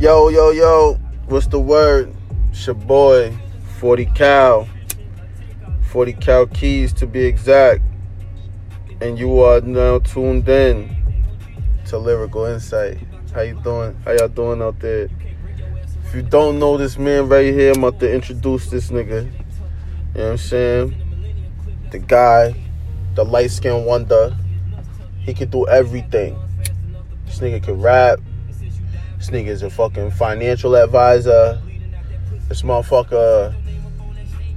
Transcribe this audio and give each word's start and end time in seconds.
Yo, 0.00 0.30
yo, 0.30 0.48
yo, 0.48 0.94
what's 1.26 1.46
the 1.48 1.60
word? 1.60 2.10
It's 2.48 2.66
your 2.66 2.74
boy, 2.74 3.36
40 3.80 4.06
Cal. 4.06 4.66
40 5.90 6.14
Cal 6.14 6.46
Keys 6.46 6.94
to 6.94 7.06
be 7.06 7.22
exact. 7.22 7.82
And 9.02 9.18
you 9.18 9.40
are 9.40 9.60
now 9.60 9.98
tuned 9.98 10.48
in 10.48 10.88
to 11.84 11.98
Lyrical 11.98 12.46
Insight. 12.46 12.96
How 13.34 13.42
you 13.42 13.60
doing? 13.62 13.94
How 14.06 14.12
y'all 14.12 14.28
doing 14.28 14.62
out 14.62 14.80
there? 14.80 15.10
If 16.06 16.14
you 16.14 16.22
don't 16.22 16.58
know 16.58 16.78
this 16.78 16.96
man 16.96 17.28
right 17.28 17.52
here, 17.52 17.72
I'm 17.72 17.84
about 17.84 18.00
to 18.00 18.10
introduce 18.10 18.70
this 18.70 18.88
nigga. 18.88 19.26
You 19.26 19.30
know 20.14 20.22
what 20.22 20.30
I'm 20.30 20.38
saying? 20.38 20.94
The 21.90 21.98
guy, 21.98 22.54
the 23.16 23.24
light 23.26 23.50
skinned 23.50 23.84
wonder. 23.84 24.34
He 25.18 25.34
can 25.34 25.50
do 25.50 25.68
everything. 25.68 26.38
This 27.26 27.40
nigga 27.40 27.62
can 27.62 27.82
rap. 27.82 28.18
This 29.20 29.28
nigga 29.28 29.48
is 29.48 29.62
a 29.62 29.68
fucking 29.68 30.12
financial 30.12 30.74
advisor. 30.74 31.60
This 32.48 32.62
motherfucker. 32.62 33.54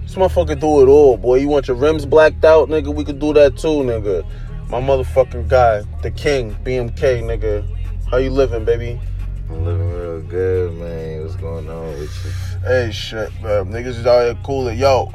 This 0.03 0.15
motherfucker 0.15 0.57
do 0.57 0.81
it 0.81 0.87
all, 0.87 1.17
boy. 1.17 1.39
You 1.39 1.49
want 1.49 1.67
your 1.67 1.75
rims 1.75 2.05
blacked 2.05 2.45
out, 2.45 2.69
nigga? 2.69 2.95
We 2.95 3.03
could 3.03 3.19
do 3.19 3.33
that 3.33 3.57
too, 3.57 3.83
nigga. 3.83 4.25
My 4.69 4.79
motherfucking 4.79 5.49
guy, 5.49 5.81
the 6.01 6.11
king, 6.11 6.55
BMK, 6.63 7.23
nigga. 7.23 7.67
How 8.09 8.15
you 8.15 8.29
living, 8.29 8.63
baby? 8.63 9.01
I'm 9.49 9.65
living 9.65 9.89
real 9.89 10.21
good, 10.21 10.73
man. 10.75 11.23
What's 11.23 11.35
going 11.35 11.69
on 11.69 11.99
with 11.99 12.25
you? 12.25 12.59
Hey, 12.65 12.89
shit, 12.93 13.33
man. 13.41 13.65
Niggas 13.65 13.87
is 13.87 14.05
out 14.05 14.23
here 14.23 14.37
cooling. 14.45 14.79
Yo, 14.79 15.11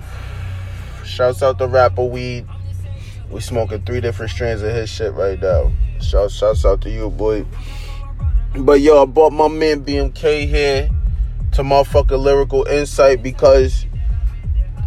shouts 1.06 1.42
out 1.42 1.58
to 1.60 1.66
Rapper 1.66 2.04
Weed. 2.04 2.46
We 3.30 3.40
smoking 3.40 3.80
three 3.80 4.02
different 4.02 4.30
strands 4.30 4.60
of 4.60 4.74
his 4.74 4.90
shit 4.90 5.14
right 5.14 5.40
now. 5.40 5.72
Shout, 6.02 6.32
shouts 6.32 6.66
out 6.66 6.82
to 6.82 6.90
you, 6.90 7.08
boy. 7.08 7.46
But 8.56 8.80
yo, 8.80 9.02
I 9.02 9.04
brought 9.04 9.32
my 9.32 9.48
man 9.48 9.84
BMK 9.84 10.48
here 10.48 10.88
to 11.52 11.62
motherfucking 11.62 12.18
Lyrical 12.18 12.64
Insight 12.64 13.22
because 13.22 13.84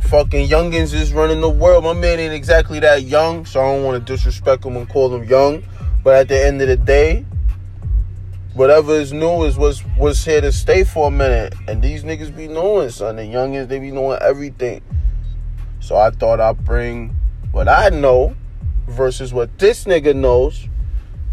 fucking 0.07 0.49
youngins 0.49 0.93
is 0.93 1.13
running 1.13 1.41
the 1.41 1.49
world. 1.49 1.83
My 1.83 1.93
man 1.93 2.19
ain't 2.19 2.33
exactly 2.33 2.79
that 2.79 3.03
young, 3.03 3.45
so 3.45 3.61
I 3.61 3.75
don't 3.75 3.83
want 3.83 4.05
to 4.05 4.13
disrespect 4.13 4.65
him 4.65 4.77
and 4.77 4.89
call 4.89 5.13
him 5.13 5.23
young. 5.25 5.63
But 6.03 6.15
at 6.15 6.27
the 6.27 6.43
end 6.43 6.61
of 6.61 6.67
the 6.67 6.75
day, 6.75 7.23
whatever 8.55 8.93
is 8.93 9.13
new 9.13 9.43
is 9.43 9.57
what's 9.57 9.81
what's 9.95 10.25
here 10.25 10.41
to 10.41 10.51
stay 10.51 10.83
for 10.83 11.07
a 11.07 11.11
minute. 11.11 11.53
And 11.67 11.83
these 11.83 12.03
niggas 12.03 12.35
be 12.35 12.47
knowing, 12.47 12.89
son. 12.89 13.17
The 13.17 13.21
youngins, 13.21 13.67
they 13.67 13.79
be 13.79 13.91
knowing 13.91 14.19
everything. 14.21 14.81
So 15.79 15.95
I 15.95 16.09
thought 16.09 16.41
I'd 16.41 16.65
bring 16.65 17.15
what 17.51 17.69
I 17.69 17.89
know 17.89 18.35
versus 18.87 19.33
what 19.33 19.59
this 19.59 19.85
nigga 19.85 20.15
knows. 20.15 20.67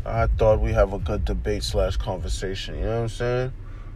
I 0.09 0.27
thought 0.27 0.61
we 0.61 0.73
have 0.73 0.95
a 0.95 0.99
good 0.99 1.27
debate 1.27 1.63
slash 1.63 1.99
conversation. 1.99 2.77
You 2.77 2.85
know 2.85 2.97
what 2.97 3.03
I'm 3.03 3.09
saying? 3.11 3.53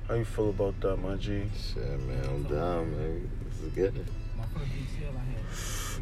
How 0.06 0.14
you 0.14 0.26
feel 0.26 0.50
about 0.50 0.78
that, 0.82 0.98
my 0.98 1.16
G? 1.16 1.44
Shit, 1.56 2.00
man. 2.00 2.24
I'm 2.24 2.42
down, 2.42 2.90
man. 2.90 3.30
Let's 3.62 3.74
get 3.74 3.96
it. 3.96 4.06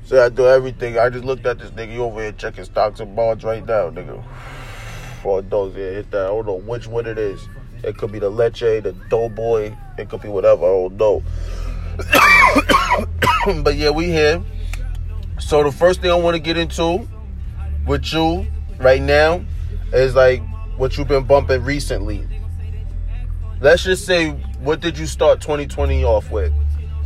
So 0.05 0.20
I 0.25 0.28
do 0.28 0.48
everything. 0.48 0.98
I 0.98 1.08
just 1.08 1.25
looked 1.25 1.47
at 1.47 1.61
this 1.61 1.70
nigga 1.70 1.92
you 1.92 2.03
over 2.03 2.20
here 2.20 2.33
checking 2.33 2.64
stocks 2.64 2.98
and 2.98 3.14
bonds 3.14 3.44
right 3.44 3.64
now, 3.64 3.91
nigga. 3.91 4.25
For 5.22 5.41
those, 5.41 5.77
yeah, 5.77 5.91
hit 5.91 6.11
that. 6.11 6.25
I 6.25 6.28
don't 6.28 6.47
know 6.47 6.58
which 6.58 6.88
one 6.88 7.06
it 7.06 7.16
is. 7.16 7.41
It 7.84 7.97
could 7.97 8.11
be 8.11 8.19
the 8.19 8.28
Leche, 8.28 8.83
the 8.83 8.92
Doughboy. 9.08 9.72
It 9.98 10.08
could 10.08 10.20
be 10.20 10.28
whatever. 10.28 10.64
I 10.64 10.88
don't 10.88 10.97
know. 10.97 11.22
but 13.62 13.77
yeah, 13.77 13.91
we 13.91 14.06
here. 14.06 14.42
So 15.38 15.62
the 15.62 15.70
first 15.70 16.00
thing 16.00 16.11
I 16.11 16.14
want 16.14 16.34
to 16.34 16.42
get 16.42 16.56
into 16.56 17.06
with 17.86 18.12
you 18.12 18.48
right 18.81 19.00
now 19.00 19.44
is 19.93 20.15
like 20.15 20.43
what 20.77 20.97
you've 20.97 21.09
been 21.09 21.25
bumping 21.25 21.63
recently. 21.65 22.27
Let's 23.61 23.85
just 23.85 24.07
say, 24.07 24.31
what 24.61 24.81
did 24.81 24.97
you 24.97 25.07
start 25.07 25.41
2020 25.41 26.05
off 26.05 26.31
with? 26.31 26.53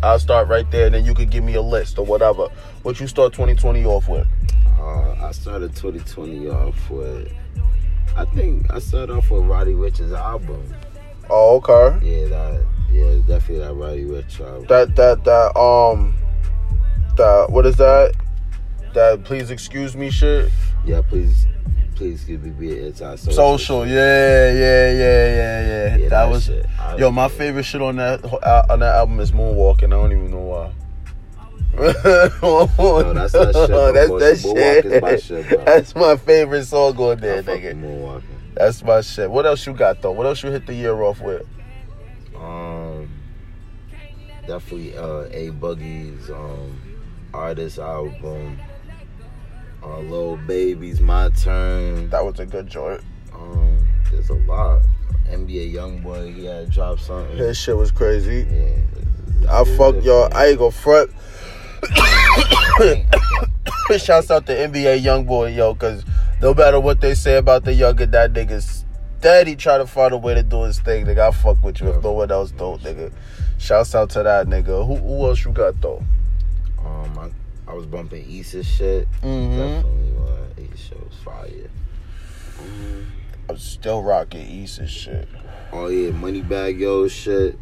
I'll 0.03 0.19
start 0.19 0.49
right 0.49 0.71
there, 0.71 0.87
and 0.87 0.95
then 0.95 1.05
you 1.05 1.15
could 1.15 1.31
give 1.31 1.43
me 1.43 1.55
a 1.55 1.63
list 1.63 1.99
or 1.99 2.05
whatever. 2.05 2.49
What 2.83 3.01
you 3.01 3.07
start 3.07 3.33
2020 3.33 3.85
off 3.85 4.09
with? 4.09 4.27
Uh, 4.79 5.13
I 5.15 5.33
started 5.33 5.75
2020 5.75 6.49
off 6.49 6.91
with. 6.91 7.33
I 8.17 8.25
think 8.27 8.73
I 8.73 8.79
started 8.79 9.13
off 9.13 9.31
with 9.31 9.43
Roddy 9.45 9.75
Ricch's 9.75 10.13
album. 10.13 10.63
Oh, 11.31 11.57
okay. 11.57 12.07
Yeah, 12.07 12.29
that. 12.29 12.67
Yeah, 12.95 13.15
definitely 13.27 13.59
that 13.59 13.75
Roddy 13.75 14.05
Rich 14.05 14.41
album. 14.41 14.67
That 14.69 14.95
that 14.95 15.25
that 15.25 15.59
um, 15.59 16.15
that 17.17 17.51
what 17.51 17.67
is 17.67 17.77
that? 17.77 18.15
That 18.93 19.25
please 19.25 19.51
excuse 19.51 19.97
me 19.97 20.11
shit. 20.11 20.53
Yeah, 20.85 21.03
please, 21.03 21.49
please 21.95 22.25
give 22.25 22.43
me 22.43 22.51
be 22.51 22.71
it's 22.71 23.01
our 23.01 23.17
social. 23.17 23.33
Social, 23.33 23.87
yeah, 23.87 24.53
yeah, 24.53 24.91
yeah, 24.91 24.93
yeah, 24.93 25.67
yeah. 25.67 25.97
Yeah, 25.97 26.09
that 26.09 26.31
was 26.31 26.45
shit. 26.45 26.67
Yo. 26.99 27.11
My 27.11 27.29
favorite 27.29 27.65
shit 27.65 27.83
on 27.83 27.97
that 27.97 28.25
uh, 28.25 28.67
on 28.71 28.81
that 28.81 28.95
album 28.97 29.21
is 29.21 29.33
Moonwalking. 29.33 29.85
I 29.85 29.89
don't 29.89 30.13
even 30.13 30.31
know 30.31 30.39
why. 30.41 30.73
No, 31.75 33.13
that's 33.13 33.33
that 33.33 33.53
shit, 33.53 33.69
bro. 33.69 33.93
That's 33.93 34.09
Boy, 34.09 34.19
that 34.21 34.39
shit. 34.39 34.85
is 34.87 35.03
my 35.03 35.17
shit, 35.17 35.49
bro. 35.49 35.65
That's 35.65 35.95
my 35.97 36.17
favorite 36.17 36.65
song 36.67 36.97
on 36.99 37.19
there, 37.19 37.43
nigga. 37.43 37.75
Moonwalking. 37.75 38.23
That's 38.55 38.83
my 38.85 39.01
shit. 39.01 39.29
What 39.29 39.45
else 39.47 39.67
you 39.67 39.73
got 39.73 40.01
though? 40.01 40.13
What 40.13 40.27
else 40.27 40.43
you 40.45 40.51
hit 40.51 40.67
the 40.67 40.75
year 40.75 41.03
off 41.03 41.21
with? 41.21 41.45
Um, 42.37 43.09
definitely 44.47 44.97
uh, 44.97 45.25
A 45.33 45.51
Boogie's 45.51 46.31
um 46.31 46.81
artist 47.33 47.79
album. 47.79 48.61
Uh, 49.85 49.99
Lil 49.99 50.37
Baby's 50.47 51.01
My 51.01 51.29
Turn. 51.31 52.09
That 52.11 52.25
was 52.25 52.41
a 52.41 52.47
good 52.47 52.67
joint. 52.67 53.03
Um, 53.33 53.87
there's 54.11 54.31
a 54.31 54.35
lot. 54.35 54.83
NBA 55.29 55.73
YoungBoy, 55.75 56.35
he 56.35 56.45
had 56.47 56.71
dropped 56.71 57.03
something. 57.03 57.37
His 57.37 57.59
shit 57.59 57.77
was 57.77 57.91
crazy. 57.91 58.47
Yeah. 58.51 58.77
I 59.51 59.65
fuck 59.77 60.03
y'all. 60.03 60.29
I 60.35 60.47
ain't 60.49 60.59
gonna 60.59 60.71
front. 60.71 61.11
Shouts 64.01 64.31
out 64.31 64.47
to 64.47 64.53
NBA 64.53 65.03
YoungBoy, 65.03 65.55
yo, 65.55 65.75
cause 65.75 66.05
no 66.41 66.55
matter 66.55 66.81
what 66.81 67.01
they 67.01 67.15
say 67.15 67.37
about 67.37 67.65
the 67.65 67.75
younger, 67.75 68.07
that 68.07 68.33
nigga's 68.33 68.85
steady 69.19 69.57
try 69.57 69.79
to 69.79 69.87
find 69.87 70.13
a 70.13 70.19
way 70.19 70.35
to 70.35 70.43
do 70.43 70.63
his 70.63 70.79
thing. 70.81 71.07
Nigga, 71.07 71.29
I 71.29 71.31
fuck 71.31 71.63
with 71.63 71.81
you 71.81 71.89
if 71.89 72.03
no 72.03 72.13
one 72.13 72.31
else 72.31 72.51
don't, 72.53 72.83
nigga. 72.83 73.13
Shouts 73.59 73.95
out 73.95 74.11
to 74.11 74.23
that 74.23 74.47
nigga. 74.47 74.87
Who, 74.87 74.97
who 74.97 75.27
else 75.27 75.45
you 75.45 75.53
got 75.53 75.81
though? 75.81 76.03
Um, 76.85 77.19
I, 77.19 77.31
I 77.67 77.73
was 77.73 77.87
bumping 77.87 78.25
Issa's 78.29 78.67
shit. 78.67 79.09
Mhm. 79.23 79.57
Definitely, 79.57 80.13
uh, 80.19 80.63
Issa's 80.63 80.81
shit 80.81 81.05
was 81.09 81.17
fire. 81.25 81.71
Um, 82.61 83.07
I'm 83.49 83.59
still 83.59 84.03
rocking 84.03 84.47
East 84.47 84.79
and 84.79 84.89
shit. 84.89 85.29
oh 85.73 85.89
yeah, 85.89 86.11
Moneybagg 86.11 86.79
Yo 86.79 87.09
shit. 87.09 87.59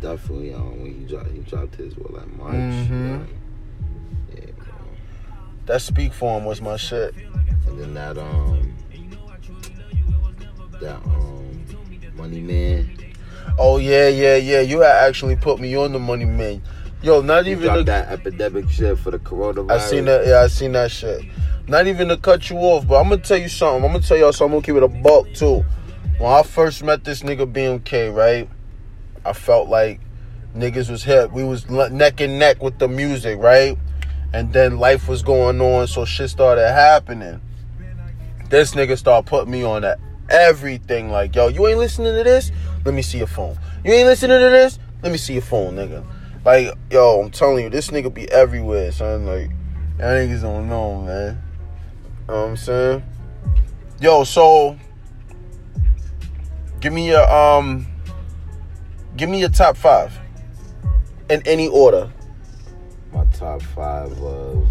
Definitely, 0.00 0.54
um, 0.54 0.82
when 0.82 0.94
he 0.94 1.04
dropped, 1.06 1.30
he 1.30 1.38
dropped 1.40 1.76
his 1.76 1.96
what 1.96 2.14
like 2.14 2.36
March. 2.36 2.54
Mhm. 2.54 3.26
Yeah. 4.34 4.36
yeah 4.40 4.50
bro. 4.56 4.66
That 5.66 5.82
speak 5.82 6.12
for 6.12 6.38
him 6.38 6.44
was 6.44 6.60
my 6.60 6.76
shit. 6.76 7.14
And 7.66 7.78
then 7.78 7.94
that 7.94 8.18
um 8.18 8.74
that 10.80 10.96
um 11.04 11.64
Money 12.14 12.40
Man. 12.40 12.90
Oh 13.58 13.78
yeah, 13.78 14.08
yeah, 14.08 14.36
yeah. 14.36 14.60
You 14.60 14.80
had 14.80 15.06
actually 15.08 15.36
put 15.36 15.60
me 15.60 15.76
on 15.76 15.92
the 15.92 15.98
money 15.98 16.24
man. 16.24 16.62
Yo, 17.02 17.22
not 17.22 17.46
He 17.46 17.52
even 17.52 17.72
the, 17.72 17.82
that 17.84 18.08
epidemic 18.08 18.68
shit 18.68 18.98
for 18.98 19.10
the 19.10 19.18
coronavirus. 19.18 19.70
I 19.70 19.78
seen 19.78 20.04
that. 20.04 20.26
Yeah, 20.26 20.40
I 20.40 20.48
seen 20.48 20.72
that 20.72 20.90
shit. 20.90 21.24
Not 21.66 21.86
even 21.86 22.08
to 22.08 22.16
cut 22.16 22.50
you 22.50 22.56
off, 22.56 22.86
but 22.86 23.00
I'm 23.00 23.08
gonna 23.08 23.22
tell 23.22 23.38
you 23.38 23.48
something. 23.48 23.84
I'm 23.84 23.92
gonna 23.92 24.04
tell 24.04 24.16
y'all 24.16 24.32
something. 24.32 24.56
I'm 24.56 24.62
gonna 24.62 24.66
keep 24.66 24.76
it 24.76 24.82
a 24.82 25.02
buck 25.02 25.32
too. 25.34 25.64
When 26.18 26.30
I 26.30 26.42
first 26.42 26.82
met 26.82 27.04
this 27.04 27.22
nigga 27.22 27.50
BMK, 27.50 28.14
right? 28.14 28.48
I 29.24 29.32
felt 29.32 29.68
like 29.68 30.00
niggas 30.54 30.90
was 30.90 31.02
hip. 31.04 31.32
We 31.32 31.44
was 31.44 31.68
neck 31.70 32.20
and 32.20 32.38
neck 32.38 32.62
with 32.62 32.78
the 32.78 32.88
music, 32.88 33.38
right? 33.38 33.78
And 34.32 34.52
then 34.52 34.78
life 34.78 35.08
was 35.08 35.22
going 35.22 35.60
on, 35.60 35.86
so 35.86 36.04
shit 36.04 36.28
started 36.30 36.70
happening. 36.70 37.40
This 38.48 38.74
nigga 38.74 38.98
started 38.98 39.28
putting 39.28 39.50
me 39.50 39.62
on 39.62 39.82
that 39.82 39.98
everything. 40.28 41.10
Like, 41.10 41.34
yo, 41.34 41.48
you 41.48 41.66
ain't 41.66 41.78
listening 41.78 42.14
to 42.14 42.24
this? 42.24 42.52
Let 42.84 42.94
me 42.94 43.02
see 43.02 43.18
your 43.18 43.26
phone. 43.26 43.56
You 43.84 43.92
ain't 43.92 44.06
listening 44.06 44.38
to 44.38 44.50
this? 44.50 44.78
Let 45.02 45.12
me 45.12 45.18
see 45.18 45.34
your 45.34 45.42
phone, 45.42 45.74
nigga. 45.76 46.04
Like, 46.44 46.72
yo, 46.90 47.20
I'm 47.20 47.30
telling 47.30 47.64
you, 47.64 47.70
this 47.70 47.88
nigga 47.88 48.12
be 48.12 48.30
everywhere, 48.30 48.92
son. 48.92 49.26
Like, 49.26 49.50
y'all 49.98 50.08
niggas 50.08 50.42
don't 50.42 50.68
know, 50.68 51.02
man. 51.02 51.42
You 52.20 52.26
know 52.28 52.42
what 52.42 52.48
I'm 52.48 52.56
saying? 52.56 53.02
Yo, 54.00 54.24
so 54.24 54.78
give 56.80 56.92
me 56.92 57.08
your 57.08 57.30
um 57.30 57.86
give 59.16 59.28
me 59.28 59.40
your 59.40 59.50
top 59.50 59.76
five. 59.76 60.18
In 61.28 61.42
any 61.46 61.68
order. 61.68 62.10
My 63.12 63.24
top 63.26 63.62
five 63.62 64.18
was 64.18 64.66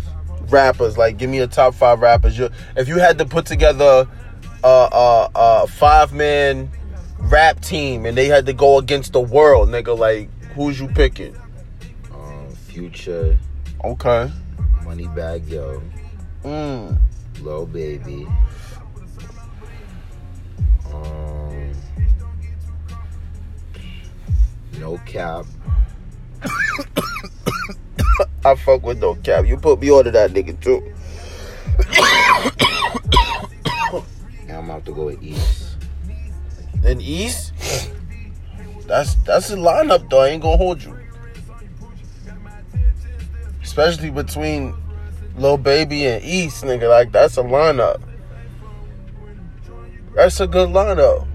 Rappers, 0.49 0.97
like 0.97 1.17
give 1.17 1.29
me 1.29 1.37
your 1.37 1.47
top 1.47 1.75
five 1.75 1.99
rappers. 2.01 2.37
You 2.37 2.49
if 2.75 2.87
you 2.87 2.97
had 2.97 3.19
to 3.19 3.25
put 3.25 3.45
together 3.45 4.07
a 4.63 4.67
a, 4.67 5.29
a 5.35 5.67
five 5.67 6.11
man 6.11 6.71
rap 7.19 7.61
team 7.61 8.05
and 8.05 8.17
they 8.17 8.25
had 8.25 8.47
to 8.47 8.53
go 8.53 8.79
against 8.79 9.13
the 9.13 9.21
world, 9.21 9.69
nigga, 9.69 9.95
like 9.97 10.29
who's 10.55 10.79
you 10.79 10.87
picking? 10.87 11.35
Future, 12.69 13.37
Okay. 13.83 14.31
Moneybagg 14.83 15.49
Yo, 15.49 15.81
Mm. 16.43 16.97
Lil 17.41 17.65
Baby. 17.65 18.27
Um, 20.93 21.71
No 24.79 24.97
cap. 25.05 25.45
I 28.45 28.55
fuck 28.55 28.83
with 28.83 28.99
no 28.99 29.15
cap. 29.15 29.45
You 29.45 29.57
put 29.57 29.81
me 29.81 29.91
onto 29.91 30.11
that 30.11 30.31
nigga 30.31 30.57
too. 30.61 30.81
I'm 34.49 34.69
about 34.69 34.85
to 34.85 34.93
go 34.93 35.05
with 35.05 35.21
East. 35.23 35.75
Then 36.75 37.01
East, 37.01 37.53
that's 38.87 39.15
that's 39.25 39.49
a 39.51 39.55
lineup 39.55 40.09
though. 40.09 40.21
I 40.21 40.29
ain't 40.29 40.41
gonna 40.41 40.57
hold 40.57 40.81
you. 40.83 40.98
Especially 43.69 44.09
between 44.09 44.73
Lil 45.37 45.57
Baby 45.57 46.07
and 46.07 46.25
East, 46.25 46.63
nigga. 46.63 46.89
Like 46.89 47.11
that's 47.11 47.37
a 47.37 47.43
lineup. 47.43 48.01
That's 50.15 50.39
a 50.39 50.47
good 50.47 50.69
lineup. 50.69 51.27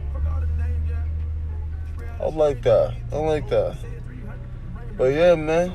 I 2.21 2.29
like 2.31 2.61
that. 2.63 2.97
I 3.13 3.17
like 3.19 3.49
that. 3.51 3.77
But 4.99 5.15
yeah, 5.15 5.37
man. 5.37 5.73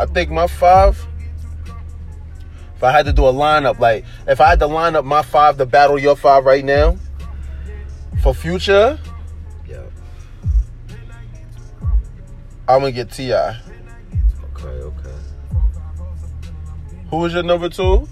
I 0.00 0.06
think 0.06 0.32
my 0.32 0.48
five. 0.48 1.06
If 2.74 2.82
I 2.82 2.90
had 2.90 3.06
to 3.06 3.12
do 3.12 3.24
a 3.24 3.32
lineup, 3.32 3.78
like 3.78 4.04
if 4.26 4.40
I 4.40 4.48
had 4.48 4.58
to 4.58 4.66
line 4.66 4.96
up 4.96 5.04
my 5.04 5.22
five 5.22 5.56
to 5.58 5.66
battle 5.66 6.00
your 6.00 6.16
five 6.16 6.44
right 6.44 6.64
now, 6.64 6.98
for 8.24 8.34
future, 8.34 8.98
Yeah. 9.68 9.84
I'm 12.66 12.80
gonna 12.80 12.90
get 12.90 13.12
Ti. 13.12 13.63
Who 17.14 17.20
was 17.20 17.32
your 17.32 17.44
number 17.44 17.68
two 17.68 18.08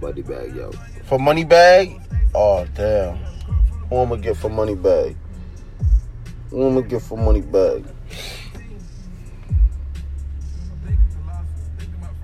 Buddy 0.00 0.22
bag, 0.22 0.54
yo. 0.54 0.70
for 1.06 1.18
Money 1.18 1.42
Bag? 1.42 2.00
Oh 2.32 2.64
damn, 2.72 3.16
who 3.90 3.96
I'm 3.96 4.10
gonna 4.10 4.22
get 4.22 4.36
for 4.36 4.48
Money 4.48 4.76
Bag? 4.76 5.16
Who 6.50 6.68
I'm 6.68 6.74
gonna 6.76 6.86
get 6.86 7.02
for 7.02 7.18
Money 7.18 7.40
Bag? 7.40 7.84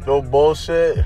No 0.06 0.23
bullshit. 0.23 1.05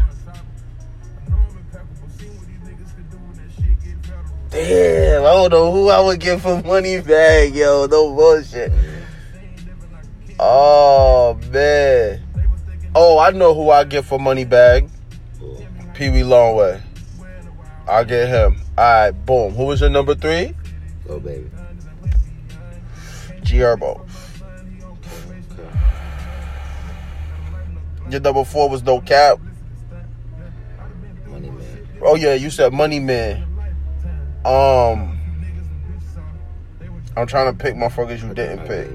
Damn, 4.51 5.23
I 5.23 5.33
don't 5.33 5.53
know 5.53 5.73
who 5.73 5.89
I 5.89 6.01
would 6.01 6.21
get 6.21 6.43
for 6.43 6.63
Money 6.63 7.01
Bag, 7.01 7.55
yo. 7.55 7.87
No 7.87 8.15
bullshit. 8.15 8.71
Oh 10.39 11.41
man. 11.51 12.24
Oh, 12.97 13.19
I 13.19 13.31
know 13.31 13.55
who 13.55 13.71
I 13.71 13.83
get 13.83 14.05
for 14.05 14.21
Money 14.21 14.45
Bag. 14.45 14.89
Pee 15.95 16.11
Wee 16.11 16.21
Longway. 16.21 16.81
I'll 17.89 18.05
get 18.05 18.29
him. 18.29 18.61
All 18.79 18.85
right, 18.85 19.11
boom. 19.11 19.53
Who 19.55 19.65
was 19.65 19.81
your 19.81 19.91
number 19.91 20.15
three? 20.15 20.55
Go, 21.07 21.19
baby. 21.19 21.51
G 23.43 23.57
Herbo. 23.57 24.01
Okay. 24.01 25.69
Your 28.11 28.21
number 28.21 28.45
four 28.45 28.71
was 28.71 28.83
No 28.85 29.01
Cap. 29.01 29.41
Money 31.27 31.51
man. 31.51 31.89
Oh 32.01 32.15
yeah, 32.15 32.35
you 32.35 32.49
said 32.49 32.73
Money 32.73 33.01
Man. 33.01 33.43
Um, 34.45 35.19
I'm 37.17 37.27
trying 37.27 37.53
to 37.53 37.59
pick 37.59 37.75
motherfuckers 37.75 38.23
you 38.23 38.33
didn't 38.35 38.67
pick. 38.67 38.89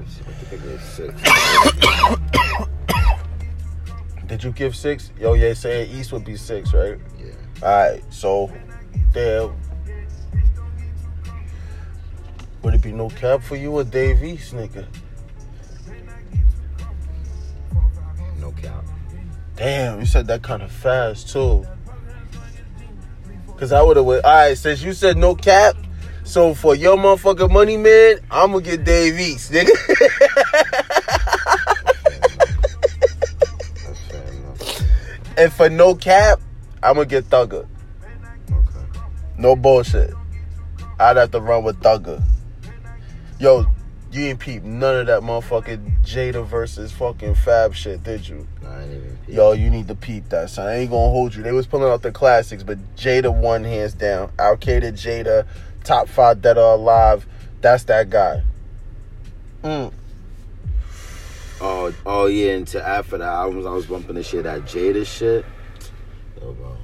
Did 4.30 4.44
you 4.44 4.52
give 4.52 4.76
six? 4.76 5.10
Yo, 5.18 5.34
yeah, 5.34 5.52
saying 5.54 5.90
East 5.90 6.12
would 6.12 6.24
be 6.24 6.36
six, 6.36 6.72
right? 6.72 6.96
Yeah. 7.18 7.32
All 7.64 7.68
right, 7.68 8.04
so 8.10 8.48
there. 9.12 9.50
Would 12.62 12.74
it 12.74 12.80
be 12.80 12.92
No 12.92 13.08
Cap 13.08 13.42
for 13.42 13.56
you 13.56 13.72
or 13.72 13.82
Dave 13.82 14.22
East, 14.22 14.54
nigga? 14.54 14.86
No 18.38 18.52
cap. 18.52 18.84
Damn, 19.56 19.98
you 19.98 20.06
said 20.06 20.28
that 20.28 20.42
kind 20.44 20.62
of 20.62 20.70
fast 20.70 21.30
too. 21.30 21.66
Cause 23.56 23.72
I 23.72 23.82
would 23.82 23.96
have 23.96 24.06
went. 24.06 24.24
All 24.24 24.32
right, 24.32 24.56
since 24.56 24.80
you 24.80 24.92
said 24.92 25.16
no 25.16 25.34
cap, 25.34 25.74
so 26.22 26.54
for 26.54 26.76
your 26.76 26.96
motherfucking 26.96 27.50
money, 27.50 27.76
man, 27.76 28.20
I'm 28.30 28.52
gonna 28.52 28.62
get 28.62 28.84
Dave 28.84 29.18
East, 29.18 29.50
nigga. 29.50 30.79
And 35.40 35.50
for 35.50 35.70
no 35.70 35.94
cap, 35.94 36.38
I'm 36.82 36.96
gonna 36.96 37.06
get 37.06 37.24
Thugger. 37.30 37.66
Okay. 38.52 39.00
No 39.38 39.56
bullshit. 39.56 40.12
I'd 40.98 41.16
have 41.16 41.30
to 41.30 41.40
run 41.40 41.64
with 41.64 41.80
Thugger. 41.80 42.22
Yo, 43.38 43.64
you 44.12 44.26
ain't 44.26 44.38
peep 44.38 44.62
none 44.64 44.96
of 44.96 45.06
that 45.06 45.22
motherfucking 45.22 46.02
Jada 46.04 46.44
versus 46.44 46.92
fucking 46.92 47.36
Fab 47.36 47.74
shit, 47.74 48.02
did 48.02 48.28
you? 48.28 48.46
I 48.66 48.82
ain't 48.82 48.92
even 48.92 49.18
peep. 49.24 49.34
Yo, 49.34 49.52
you 49.52 49.70
need 49.70 49.88
to 49.88 49.94
peep 49.94 50.28
that, 50.28 50.50
son. 50.50 50.66
I 50.66 50.76
ain't 50.80 50.90
gonna 50.90 51.10
hold 51.10 51.34
you. 51.34 51.42
They 51.42 51.52
was 51.52 51.66
pulling 51.66 51.90
out 51.90 52.02
the 52.02 52.12
classics, 52.12 52.62
but 52.62 52.78
Jada 52.96 53.34
won 53.34 53.64
hands 53.64 53.94
down. 53.94 54.30
Al 54.38 54.58
Qaeda, 54.58 54.92
Jada, 54.92 55.46
top 55.84 56.08
five 56.08 56.42
dead 56.42 56.58
or 56.58 56.74
alive. 56.74 57.26
That's 57.62 57.84
that 57.84 58.10
guy. 58.10 58.42
Mm. 59.64 59.92
Oh, 61.60 61.92
oh 62.06 62.26
yeah, 62.26 62.52
and 62.52 62.66
to 62.68 62.86
add 62.86 63.04
the 63.04 63.22
albums, 63.22 63.66
I 63.66 63.70
was 63.70 63.86
bumping 63.86 64.14
the 64.14 64.22
shit 64.22 64.44
that 64.44 64.62
Jada 64.62 65.04
shit. 65.06 65.44
Yo, 66.40 66.52
bro, 66.52 66.76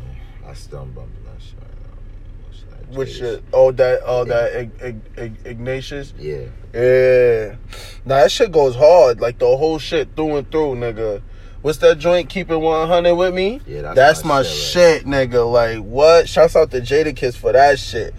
I 0.47 0.53
still 0.55 0.81
am 0.83 0.93
bumping 0.93 1.25
that 1.25 1.41
shit 1.43 1.55
right 1.61 1.71
now. 1.83 1.97
man. 1.97 2.47
What's 2.47 2.63
that 2.63 2.97
Which 2.99 3.09
Jada 3.11 3.37
shit? 3.37 3.45
Oh, 3.53 3.73
that, 3.73 4.01
oh, 4.05 4.25
that 4.25 4.55
Ig- 4.55 4.81
Ig- 4.83 5.01
Ig- 5.17 5.47
Ignatius. 5.47 6.13
Yeah. 6.19 6.45
Yeah. 6.75 7.57
Now 8.05 8.17
that 8.23 8.31
shit 8.31 8.53
goes 8.53 8.77
hard. 8.77 9.21
Like 9.21 9.39
the 9.39 9.47
whole 9.57 9.79
shit 9.79 10.15
through 10.15 10.37
and 10.37 10.51
through, 10.51 10.75
nigga. 10.77 11.23
What's 11.63 11.79
that 11.79 11.99
joint? 11.99 12.29
Keep 12.29 12.51
it 12.51 12.57
100 12.59 13.15
with 13.15 13.35
me? 13.35 13.61
Yeah, 13.67 13.83
that's 13.83 13.97
That's 13.97 14.25
my 14.25 14.37
my 14.37 14.43
shit 14.43 15.03
shit, 15.03 15.07
nigga. 15.07 15.51
Like, 15.51 15.79
what? 15.79 16.29
Shouts 16.29 16.55
out 16.55 16.71
to 16.73 16.81
Jadakiss 16.81 17.35
for 17.37 17.53
that 17.53 17.79
shit. 17.79 18.15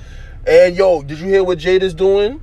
And 0.46 0.76
yo, 0.76 1.04
did 1.04 1.20
you 1.20 1.28
hear 1.28 1.44
what 1.44 1.60
Jada's 1.60 1.94
doing? 1.94 2.42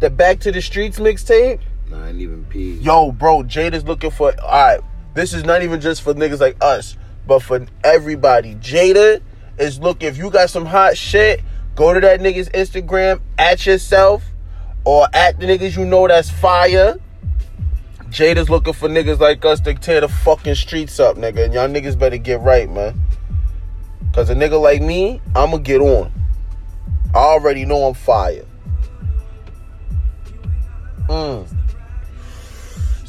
The 0.00 0.10
Back 0.10 0.38
to 0.40 0.52
the 0.52 0.62
Streets 0.62 0.98
mixtape? 1.00 1.60
Ain't 1.92 2.20
even 2.20 2.44
peep. 2.44 2.82
Yo, 2.82 3.12
bro, 3.12 3.42
Jada's 3.42 3.84
looking 3.84 4.10
for. 4.10 4.32
Alright, 4.40 4.80
this 5.14 5.32
is 5.32 5.44
not 5.44 5.62
even 5.62 5.80
just 5.80 6.02
for 6.02 6.14
niggas 6.14 6.40
like 6.40 6.56
us, 6.60 6.96
but 7.26 7.40
for 7.40 7.66
everybody. 7.84 8.54
Jada 8.56 9.20
is 9.58 9.78
looking. 9.78 10.08
If 10.08 10.16
you 10.16 10.30
got 10.30 10.50
some 10.50 10.66
hot 10.66 10.96
shit, 10.96 11.40
go 11.74 11.94
to 11.94 12.00
that 12.00 12.20
nigga's 12.20 12.48
Instagram 12.50 13.20
at 13.38 13.66
yourself 13.66 14.24
or 14.84 15.06
at 15.12 15.38
the 15.38 15.46
niggas 15.46 15.76
you 15.76 15.84
know 15.84 16.08
that's 16.08 16.30
fire. 16.30 16.98
Jada's 18.10 18.48
looking 18.48 18.72
for 18.72 18.88
niggas 18.88 19.18
like 19.18 19.44
us 19.44 19.60
to 19.60 19.74
tear 19.74 20.00
the 20.00 20.08
fucking 20.08 20.54
streets 20.54 20.98
up, 20.98 21.16
nigga. 21.16 21.44
And 21.44 21.54
y'all 21.54 21.68
niggas 21.68 21.98
better 21.98 22.16
get 22.16 22.40
right, 22.40 22.70
man. 22.70 23.00
Cause 24.14 24.30
a 24.30 24.34
nigga 24.34 24.60
like 24.60 24.80
me, 24.80 25.20
I'ma 25.36 25.58
get 25.58 25.80
on. 25.80 26.10
I 27.14 27.18
already 27.18 27.64
know 27.64 27.84
I'm 27.84 27.94
fire. 27.94 28.44
Mm. 31.08 31.57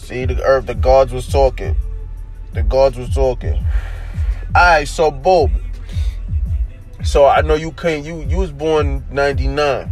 See, 0.09 0.25
the 0.25 0.43
earth, 0.43 0.65
the 0.65 0.73
gods 0.73 1.13
was 1.13 1.27
talking. 1.27 1.75
The 2.53 2.63
gods 2.63 2.97
was 2.97 3.13
talking. 3.13 3.63
Alright, 4.55 4.87
so 4.87 5.11
boom. 5.11 5.61
So 7.03 7.27
I 7.27 7.41
know 7.41 7.53
you 7.53 7.71
couldn't 7.73 8.05
you 8.05 8.21
you 8.21 8.37
was 8.37 8.51
born 8.51 9.05
99. 9.11 9.91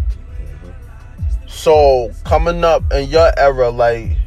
So 1.45 2.12
coming 2.24 2.63
up 2.63 2.91
in 2.91 3.09
your 3.09 3.31
era, 3.38 3.69
like 3.69 4.17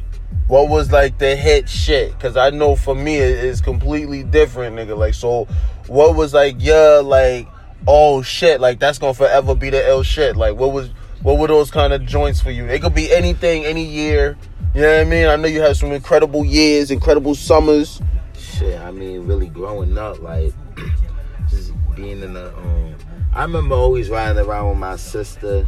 what 0.47 0.69
was 0.69 0.93
like 0.93 1.17
the 1.17 1.35
hit 1.35 1.67
shit? 1.67 2.17
Cause 2.21 2.37
I 2.37 2.51
know 2.51 2.77
for 2.77 2.95
me 2.95 3.17
it 3.17 3.43
is 3.43 3.59
completely 3.59 4.23
different, 4.23 4.77
nigga. 4.77 4.97
Like 4.97 5.13
so 5.13 5.43
what 5.87 6.15
was 6.15 6.33
like 6.33 6.55
your 6.63 7.03
like 7.03 7.49
oh 7.85 8.21
shit, 8.21 8.61
like 8.61 8.79
that's 8.79 8.97
gonna 8.97 9.13
forever 9.13 9.55
be 9.55 9.69
the 9.69 9.85
L 9.85 10.03
shit. 10.03 10.37
Like 10.37 10.55
what 10.55 10.71
was 10.71 10.89
what 11.23 11.37
were 11.37 11.47
those 11.47 11.71
kind 11.71 11.93
of 11.93 12.05
joints 12.05 12.41
for 12.41 12.51
you? 12.51 12.65
It 12.65 12.81
could 12.81 12.93
be 12.95 13.11
anything, 13.11 13.65
any 13.65 13.83
year. 13.83 14.37
You 14.73 14.81
know 14.81 14.97
what 14.97 15.01
I 15.07 15.09
mean? 15.09 15.27
I 15.27 15.35
know 15.35 15.47
you 15.47 15.61
had 15.61 15.75
some 15.75 15.91
incredible 15.91 16.45
years, 16.45 16.91
incredible 16.91 17.35
summers. 17.35 18.01
Shit, 18.37 18.79
I 18.79 18.91
mean, 18.91 19.25
really 19.27 19.47
growing 19.47 19.97
up, 19.97 20.21
like 20.21 20.53
just 21.49 21.73
being 21.95 22.21
in 22.23 22.33
the. 22.33 22.55
Um, 22.57 22.95
I 23.33 23.43
remember 23.43 23.75
always 23.75 24.09
riding 24.09 24.43
around 24.45 24.69
with 24.69 24.77
my 24.77 24.95
sister 24.95 25.67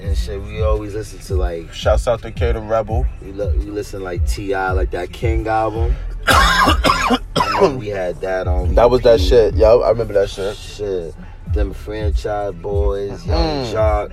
and 0.00 0.16
shit. 0.16 0.40
We 0.42 0.62
always 0.62 0.94
listen 0.94 1.18
to 1.20 1.34
like 1.36 1.72
Shouts 1.72 2.06
out 2.08 2.22
to 2.22 2.30
K 2.32 2.52
the 2.52 2.60
Rebel. 2.60 3.06
we, 3.22 3.32
lo- 3.32 3.52
we 3.56 3.64
listen 3.66 4.02
like 4.02 4.26
T.I., 4.28 4.70
like 4.72 4.90
that 4.92 5.12
King 5.12 5.46
album. 5.46 5.94
We 7.78 7.88
had 7.88 8.20
that 8.20 8.46
on. 8.46 8.74
That 8.76 8.88
was 8.88 9.00
that 9.02 9.20
shit. 9.20 9.54
Yo, 9.54 9.80
I 9.80 9.88
remember 9.90 10.12
that 10.14 10.30
shit. 10.30 10.56
Shit, 10.56 11.14
them 11.52 11.72
franchise 11.72 12.54
boys, 12.54 13.26
Young 13.26 13.64
Mm. 13.64 13.72
Jock. 13.72 14.10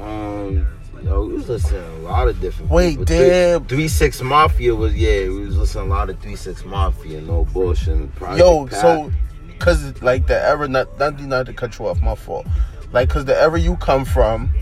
Um, 0.00 0.66
yo, 1.02 1.26
we 1.26 1.34
was 1.34 1.48
listening 1.48 1.82
to 1.82 1.96
a 1.96 2.02
lot 2.08 2.28
of 2.28 2.40
different. 2.40 2.70
Wait, 2.70 2.90
people. 2.90 3.04
damn. 3.04 3.64
Three 3.66 3.88
Six 3.88 4.22
Mafia 4.22 4.74
was 4.74 4.94
yeah. 4.94 5.28
We 5.28 5.46
was 5.46 5.56
listening 5.56 5.88
to 5.88 5.90
a 5.90 5.94
lot 5.94 6.10
of 6.10 6.18
Three 6.20 6.36
Six 6.36 6.64
Mafia. 6.64 7.20
No 7.20 7.44
bullshit. 7.46 8.14
Project 8.14 8.38
Yo, 8.38 8.66
Pat. 8.66 8.80
so 8.80 9.12
cause 9.58 10.00
like 10.02 10.26
the 10.26 10.40
era 10.40 10.66
not 10.68 10.98
not 10.98 11.20
not 11.20 11.46
to 11.46 11.52
cut 11.52 11.78
you 11.78 11.86
off, 11.86 12.00
my 12.00 12.14
fault. 12.14 12.46
Like 12.92 13.08
cause 13.10 13.24
the 13.24 13.38
era 13.40 13.60
you 13.60 13.76
come 13.76 14.04
from, 14.04 14.52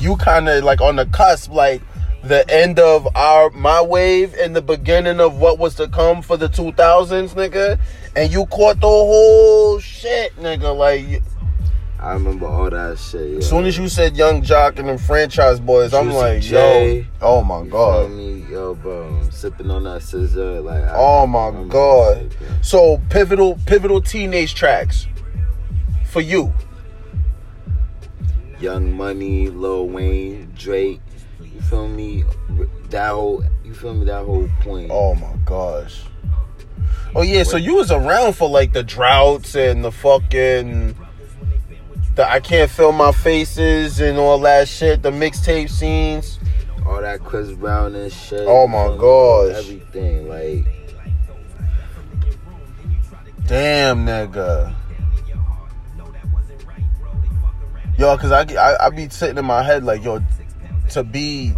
you 0.00 0.16
kinda 0.18 0.60
like 0.62 0.80
on 0.80 0.96
the 0.96 1.06
cusp, 1.06 1.52
like 1.52 1.80
the 2.24 2.48
end 2.50 2.78
of 2.78 3.06
our 3.14 3.50
my 3.50 3.80
wave 3.80 4.34
and 4.34 4.54
the 4.54 4.62
beginning 4.62 5.20
of 5.20 5.38
what 5.38 5.58
was 5.58 5.76
to 5.76 5.88
come 5.88 6.20
for 6.22 6.36
the 6.36 6.48
2000s, 6.48 7.34
nigga. 7.34 7.78
And 8.16 8.32
you 8.32 8.46
caught 8.46 8.80
the 8.80 8.88
whole 8.88 9.78
shit, 9.78 10.34
nigga. 10.36 10.76
Like, 10.76 11.22
I 12.00 12.12
remember 12.12 12.46
all 12.46 12.70
that 12.70 12.96
shit. 12.98 13.28
Yo. 13.30 13.38
as 13.38 13.48
soon 13.48 13.64
as 13.64 13.76
you 13.76 13.88
said 13.88 14.16
Yung 14.16 14.42
Joc 14.42 14.78
and 14.78 14.88
them 14.88 14.98
franchise 14.98 15.58
boys, 15.58 15.92
I'm 15.92 16.10
like, 16.10 16.42
J. 16.42 17.00
yo, 17.00 17.04
oh 17.20 17.42
my 17.42 17.66
god, 17.66 18.10
me? 18.12 18.44
Yo, 18.48 18.74
bro, 18.76 19.20
sipping 19.30 19.70
on 19.70 19.82
that 19.84 20.02
scissor, 20.02 20.60
like. 20.60 20.84
I- 20.84 20.94
oh 20.96 21.26
my 21.26 21.40
I 21.40 21.46
remember 21.48 21.72
god. 21.72 22.36
So 22.62 23.00
pivotal, 23.10 23.58
pivotal 23.66 24.00
teenage 24.00 24.54
tracks 24.54 25.06
for 26.06 26.20
you. 26.20 26.52
Young 28.60 28.96
Money, 28.96 29.50
Lil 29.50 29.88
Wayne, 29.88 30.52
Drake. 30.56 31.00
You 31.40 31.60
feel 31.62 31.88
me? 31.88 32.24
That 32.90 33.10
whole, 33.10 33.44
you 33.64 33.74
feel 33.74 33.94
me? 33.94 34.04
That 34.06 34.24
whole 34.24 34.48
point. 34.60 34.90
Oh 34.90 35.14
my 35.14 35.34
gosh. 35.44 36.04
Oh 37.14 37.22
yeah, 37.22 37.42
so 37.42 37.56
you 37.56 37.74
was 37.74 37.90
around 37.90 38.34
for 38.34 38.48
like 38.48 38.72
the 38.72 38.82
droughts 38.82 39.54
and 39.54 39.84
the 39.84 39.90
fucking 39.92 40.96
the 42.18 42.28
I 42.28 42.40
can't 42.40 42.68
feel 42.68 42.90
my 42.90 43.12
faces 43.12 44.00
and 44.00 44.18
all 44.18 44.40
that 44.40 44.66
shit, 44.66 45.02
the 45.02 45.10
mixtape 45.12 45.70
scenes. 45.70 46.40
All 46.84 47.00
that 47.00 47.20
Chris 47.20 47.52
Brown 47.52 47.94
and 47.94 48.12
shit. 48.12 48.42
Oh 48.44 48.66
my 48.66 48.88
me? 48.88 48.98
gosh. 48.98 49.64
Everything, 49.64 50.28
like. 50.28 50.66
Damn 53.46 54.04
nigga. 54.04 54.74
Yo, 57.96 58.16
cause 58.16 58.32
I, 58.32 58.42
I 58.54 58.86
I 58.86 58.90
be 58.90 59.08
sitting 59.08 59.38
in 59.38 59.44
my 59.44 59.62
head 59.62 59.84
like 59.84 60.02
yo, 60.02 60.20
to 60.90 61.04
be 61.04 61.54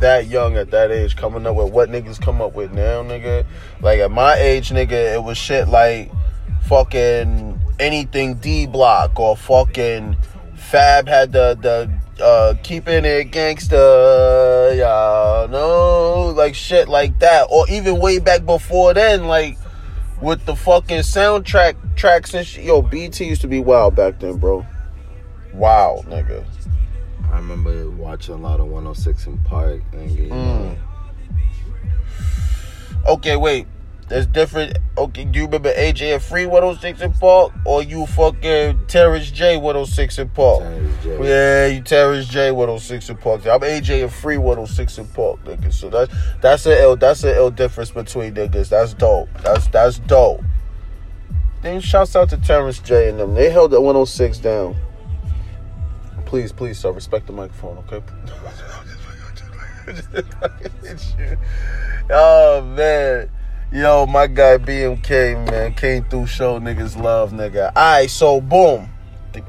that 0.00 0.26
young 0.26 0.56
at 0.56 0.72
that 0.72 0.90
age, 0.90 1.16
coming 1.16 1.46
up 1.46 1.54
with 1.54 1.72
what 1.72 1.88
niggas 1.88 2.20
come 2.20 2.42
up 2.42 2.54
with 2.54 2.72
now, 2.72 3.02
nigga. 3.02 3.46
Like 3.80 4.00
at 4.00 4.10
my 4.10 4.34
age, 4.34 4.70
nigga, 4.70 5.14
it 5.14 5.22
was 5.22 5.38
shit 5.38 5.68
like 5.68 6.10
fucking 6.66 7.59
anything 7.80 8.34
D 8.34 8.66
block 8.66 9.18
or 9.18 9.36
fucking 9.36 10.16
Fab 10.54 11.08
had 11.08 11.32
the 11.32 11.58
the 11.60 11.90
uh 12.22 12.54
keeping 12.62 13.04
it 13.04 13.30
gangsta, 13.32 14.76
y'all 14.78 15.48
know, 15.48 16.32
like 16.36 16.54
shit 16.54 16.88
like 16.88 17.18
that, 17.20 17.48
or 17.50 17.68
even 17.68 17.98
way 17.98 18.18
back 18.18 18.44
before 18.44 18.94
then, 18.94 19.26
like 19.26 19.58
with 20.20 20.44
the 20.44 20.54
fucking 20.54 21.00
soundtrack 21.00 21.74
tracks 21.96 22.34
and 22.34 22.46
shit. 22.46 22.64
Yo, 22.64 22.82
BT 22.82 23.24
used 23.24 23.40
to 23.40 23.48
be 23.48 23.58
wild 23.60 23.96
back 23.96 24.20
then, 24.20 24.36
bro. 24.36 24.66
Wow, 25.54 26.04
nigga. 26.06 26.44
I 27.32 27.36
remember 27.36 27.90
watching 27.90 28.34
a 28.34 28.38
lot 28.38 28.60
of 28.60 28.66
106 28.66 29.28
& 29.36 29.44
Park 29.44 29.82
and 29.92 30.10
you 30.10 30.26
know, 30.26 30.34
Mm. 30.34 30.78
Okay, 33.06 33.36
wait. 33.36 33.66
There's 34.10 34.26
different. 34.26 34.76
Okay, 34.98 35.24
do 35.24 35.38
you 35.38 35.44
remember 35.44 35.72
AJ 35.72 36.14
and 36.14 36.20
Free 36.20 36.44
106 36.44 37.16
& 37.18 37.20
Park? 37.20 37.52
Or 37.64 37.80
you 37.80 38.06
fucking 38.06 38.88
Terrence 38.88 39.30
J 39.30 39.56
106 39.56 40.18
& 40.24 40.34
Park? 40.34 40.64
Yeah, 41.04 41.68
you 41.68 41.80
Terrence 41.80 42.26
J 42.26 42.50
106 42.50 43.08
& 43.14 43.20
Park. 43.20 43.46
I'm 43.46 43.60
AJ 43.60 44.02
and 44.02 44.12
Free 44.12 44.36
106 44.36 44.98
& 45.12 45.14
Park, 45.14 45.44
nigga. 45.44 45.72
So 45.72 45.90
that's 45.90 46.12
that's 46.42 46.66
a 46.66 46.80
L 46.80 46.96
that's 46.96 47.22
a 47.22 47.36
L 47.36 47.52
difference 47.52 47.92
between 47.92 48.34
niggas. 48.34 48.70
That's 48.70 48.94
dope. 48.94 49.28
That's 49.44 49.68
that's 49.68 50.00
dope. 50.00 50.42
Then 51.62 51.80
shouts 51.80 52.16
out 52.16 52.30
to 52.30 52.36
Terrence 52.36 52.80
J 52.80 53.10
and 53.10 53.20
them. 53.20 53.34
They 53.34 53.48
held 53.48 53.70
the 53.70 53.80
106 53.80 54.38
down. 54.38 54.74
Please, 56.26 56.50
please, 56.50 56.80
sir, 56.80 56.90
respect 56.90 57.28
the 57.28 57.32
microphone, 57.32 57.78
okay? 57.78 58.02
oh 62.10 62.62
man. 62.62 63.30
Yo, 63.72 64.04
my 64.04 64.26
guy 64.26 64.58
BMK, 64.58 65.48
man, 65.48 65.72
came 65.74 66.02
through 66.04 66.26
show 66.26 66.58
niggas 66.58 67.00
love, 67.00 67.30
nigga. 67.30 67.68
Alright, 67.68 68.10
so 68.10 68.40
boom. 68.40 68.88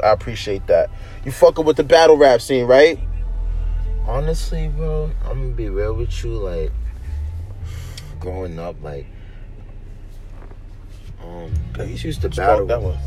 I 0.03 0.11
appreciate 0.11 0.67
that. 0.67 0.91
You 1.25 1.31
fucking 1.31 1.65
with 1.65 1.77
the 1.77 1.83
battle 1.83 2.17
rap 2.17 2.39
scene, 2.39 2.67
right? 2.67 2.99
Honestly, 4.05 4.67
bro, 4.67 5.09
I'm 5.25 5.41
gonna 5.41 5.53
be 5.55 5.69
real 5.69 5.95
with 5.95 6.23
you. 6.23 6.33
Like, 6.33 6.71
growing 8.19 8.59
up, 8.59 8.75
like, 8.83 9.07
um, 11.23 11.51
niggas 11.73 12.03
used 12.03 12.21
to 12.21 12.29
battle. 12.29 12.67
That 12.67 12.79
one. 12.79 12.99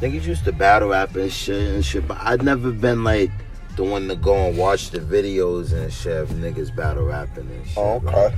Niggas 0.00 0.24
used 0.24 0.44
to 0.44 0.52
battle 0.52 0.88
rap 0.88 1.14
and 1.14 1.30
shit 1.30 1.74
and 1.74 1.84
shit, 1.84 2.08
but 2.08 2.16
I'd 2.22 2.42
never 2.42 2.70
been 2.70 3.04
like 3.04 3.30
the 3.76 3.84
one 3.84 4.08
to 4.08 4.16
go 4.16 4.34
and 4.34 4.56
watch 4.56 4.90
the 4.92 4.98
videos 4.98 5.74
and 5.74 5.92
shit 5.92 6.16
of 6.16 6.30
niggas 6.30 6.74
battle 6.74 7.04
rapping 7.04 7.50
and 7.50 7.66
shit. 7.66 7.76
Oh, 7.76 7.98
Like, 7.98 8.14
okay. 8.14 8.36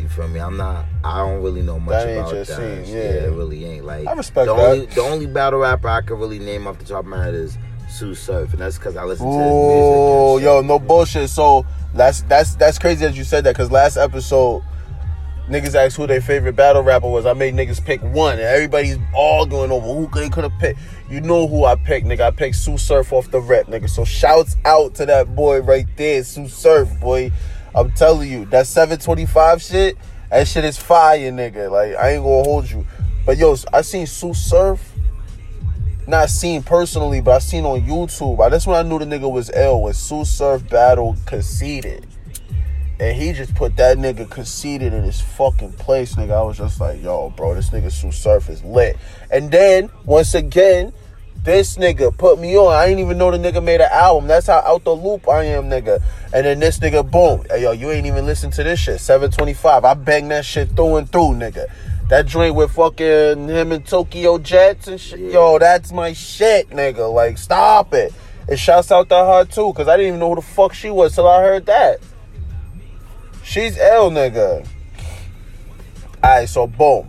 You 0.00 0.08
feel 0.08 0.28
me? 0.28 0.40
I'm 0.40 0.56
not. 0.56 0.84
I 1.04 1.18
don't 1.18 1.42
really 1.42 1.62
know 1.62 1.78
much 1.78 1.92
That 2.04 2.08
ain't 2.08 2.18
about 2.20 2.32
that. 2.32 2.46
scene, 2.46 2.84
shit. 2.84 2.94
yeah. 2.94 3.26
it 3.28 3.32
really 3.32 3.64
ain't. 3.64 3.84
Like 3.84 4.06
I 4.06 4.12
respect 4.12 4.46
the 4.46 4.54
that. 4.54 4.66
only 4.70 4.86
the 4.86 5.00
only 5.02 5.26
battle 5.26 5.60
rapper 5.60 5.88
I 5.88 6.00
can 6.02 6.18
really 6.18 6.38
name 6.38 6.66
off 6.66 6.78
the 6.78 6.84
top 6.84 7.00
of 7.00 7.06
my 7.06 7.22
head 7.24 7.34
is 7.34 7.56
Tsu 7.88 8.14
Surf, 8.14 8.52
and 8.52 8.60
that's 8.60 8.78
because 8.78 8.96
I 8.96 9.04
listen 9.04 9.26
to 9.26 9.32
his 9.32 9.38
music. 9.40 9.52
Oh, 9.52 10.38
yo, 10.38 10.60
no 10.60 10.78
bullshit. 10.78 11.30
So 11.30 11.64
that's 11.94 12.22
that's 12.22 12.54
that's 12.56 12.78
crazy 12.78 13.04
that 13.06 13.14
you 13.14 13.24
said 13.24 13.44
that 13.44 13.52
because 13.54 13.70
last 13.70 13.96
episode, 13.96 14.62
niggas 15.48 15.74
asked 15.74 15.96
who 15.96 16.06
their 16.06 16.20
favorite 16.20 16.56
battle 16.56 16.82
rapper 16.82 17.08
was. 17.08 17.26
I 17.26 17.32
made 17.32 17.54
niggas 17.54 17.82
pick 17.84 18.02
one, 18.02 18.34
and 18.34 18.42
everybody's 18.42 18.98
all 19.14 19.46
going 19.46 19.70
over 19.70 19.86
who 19.86 20.08
they 20.18 20.28
could 20.28 20.44
have 20.44 20.58
picked. 20.58 20.80
You 21.08 21.20
know 21.20 21.46
who 21.46 21.64
I 21.64 21.76
picked, 21.76 22.06
nigga. 22.06 22.20
I 22.22 22.30
picked 22.32 22.56
Tsu 22.56 22.76
Surf 22.78 23.12
off 23.12 23.30
the 23.30 23.40
rep, 23.40 23.66
nigga. 23.66 23.88
So 23.88 24.04
shouts 24.04 24.56
out 24.64 24.94
to 24.96 25.06
that 25.06 25.36
boy 25.36 25.60
right 25.60 25.86
there, 25.96 26.22
Tsu 26.22 26.48
Surf, 26.48 26.88
boy. 27.00 27.30
I'm 27.76 27.92
telling 27.92 28.30
you, 28.30 28.46
that 28.46 28.66
725 28.66 29.60
shit, 29.60 29.98
that 30.30 30.48
shit 30.48 30.64
is 30.64 30.78
fire, 30.78 31.30
nigga. 31.30 31.70
Like 31.70 31.94
I 31.94 32.12
ain't 32.12 32.24
gonna 32.24 32.42
hold 32.42 32.70
you, 32.70 32.86
but 33.26 33.36
yo, 33.36 33.54
I 33.72 33.82
seen 33.82 34.06
Tsu 34.06 34.32
Surf 34.32 34.94
not 36.06 36.30
seen 36.30 36.62
personally, 36.62 37.20
but 37.20 37.32
I 37.32 37.38
seen 37.40 37.64
on 37.64 37.82
YouTube. 37.82 38.38
That's 38.50 38.66
when 38.66 38.76
I 38.76 38.88
knew 38.88 38.98
the 38.98 39.04
nigga 39.04 39.30
was 39.30 39.50
ill. 39.50 39.82
When 39.82 39.92
Tsu 39.92 40.24
Surf 40.24 40.68
battle 40.70 41.16
Conceited, 41.26 42.06
and 42.98 43.14
he 43.14 43.32
just 43.32 43.54
put 43.54 43.76
that 43.76 43.98
nigga 43.98 44.30
Conceited 44.30 44.94
in 44.94 45.04
his 45.04 45.20
fucking 45.20 45.74
place, 45.74 46.14
nigga. 46.14 46.32
I 46.32 46.42
was 46.42 46.56
just 46.56 46.80
like, 46.80 47.02
yo, 47.02 47.30
bro, 47.30 47.54
this 47.54 47.70
nigga 47.70 47.90
Tsu 47.90 48.10
Surf 48.12 48.48
is 48.48 48.64
lit. 48.64 48.96
And 49.30 49.50
then 49.50 49.90
once 50.04 50.34
again, 50.34 50.92
this 51.46 51.76
nigga 51.76 52.14
put 52.18 52.40
me 52.40 52.58
on. 52.58 52.74
I 52.74 52.86
ain't 52.86 52.98
even 52.98 53.16
know 53.16 53.30
the 53.30 53.38
nigga 53.38 53.62
made 53.62 53.80
an 53.80 53.88
album. 53.90 54.26
That's 54.26 54.48
how 54.48 54.58
out 54.66 54.82
the 54.82 54.94
loop 54.94 55.28
I 55.28 55.44
am, 55.44 55.70
nigga. 55.70 56.02
And 56.34 56.44
then 56.44 56.58
this 56.58 56.80
nigga, 56.80 57.08
boom, 57.08 57.46
hey, 57.48 57.62
yo, 57.62 57.70
you 57.70 57.90
ain't 57.92 58.04
even 58.04 58.26
listen 58.26 58.50
to 58.50 58.64
this 58.64 58.80
shit. 58.80 59.00
725. 59.00 59.84
I 59.84 59.94
bang 59.94 60.28
that 60.28 60.44
shit 60.44 60.70
through 60.70 60.96
and 60.96 61.10
through, 61.10 61.34
nigga. 61.34 61.66
That 62.08 62.26
joint 62.26 62.56
with 62.56 62.72
fucking 62.72 63.48
him 63.48 63.72
and 63.72 63.86
Tokyo 63.86 64.38
Jetz 64.38 64.88
and 64.88 65.00
shit. 65.00 65.20
Yeah. 65.20 65.30
Yo, 65.30 65.58
that's 65.60 65.92
my 65.92 66.12
shit, 66.12 66.68
nigga. 66.70 67.12
Like, 67.12 67.38
stop 67.38 67.94
it. 67.94 68.12
And 68.48 68.58
shouts 68.58 68.90
out 68.90 69.08
to 69.08 69.16
her 69.16 69.44
too, 69.44 69.72
cause 69.72 69.88
I 69.88 69.96
didn't 69.96 70.08
even 70.08 70.20
know 70.20 70.30
who 70.30 70.36
the 70.36 70.42
fuck 70.42 70.74
she 70.74 70.90
was 70.90 71.14
till 71.14 71.28
I 71.28 71.42
heard 71.42 71.66
that. 71.66 72.00
She's 73.44 73.78
L, 73.78 74.10
nigga. 74.10 74.66
Alright, 76.22 76.48
so 76.48 76.66
boom. 76.66 77.08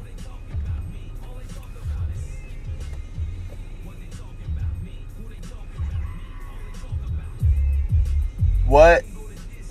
What 8.68 9.06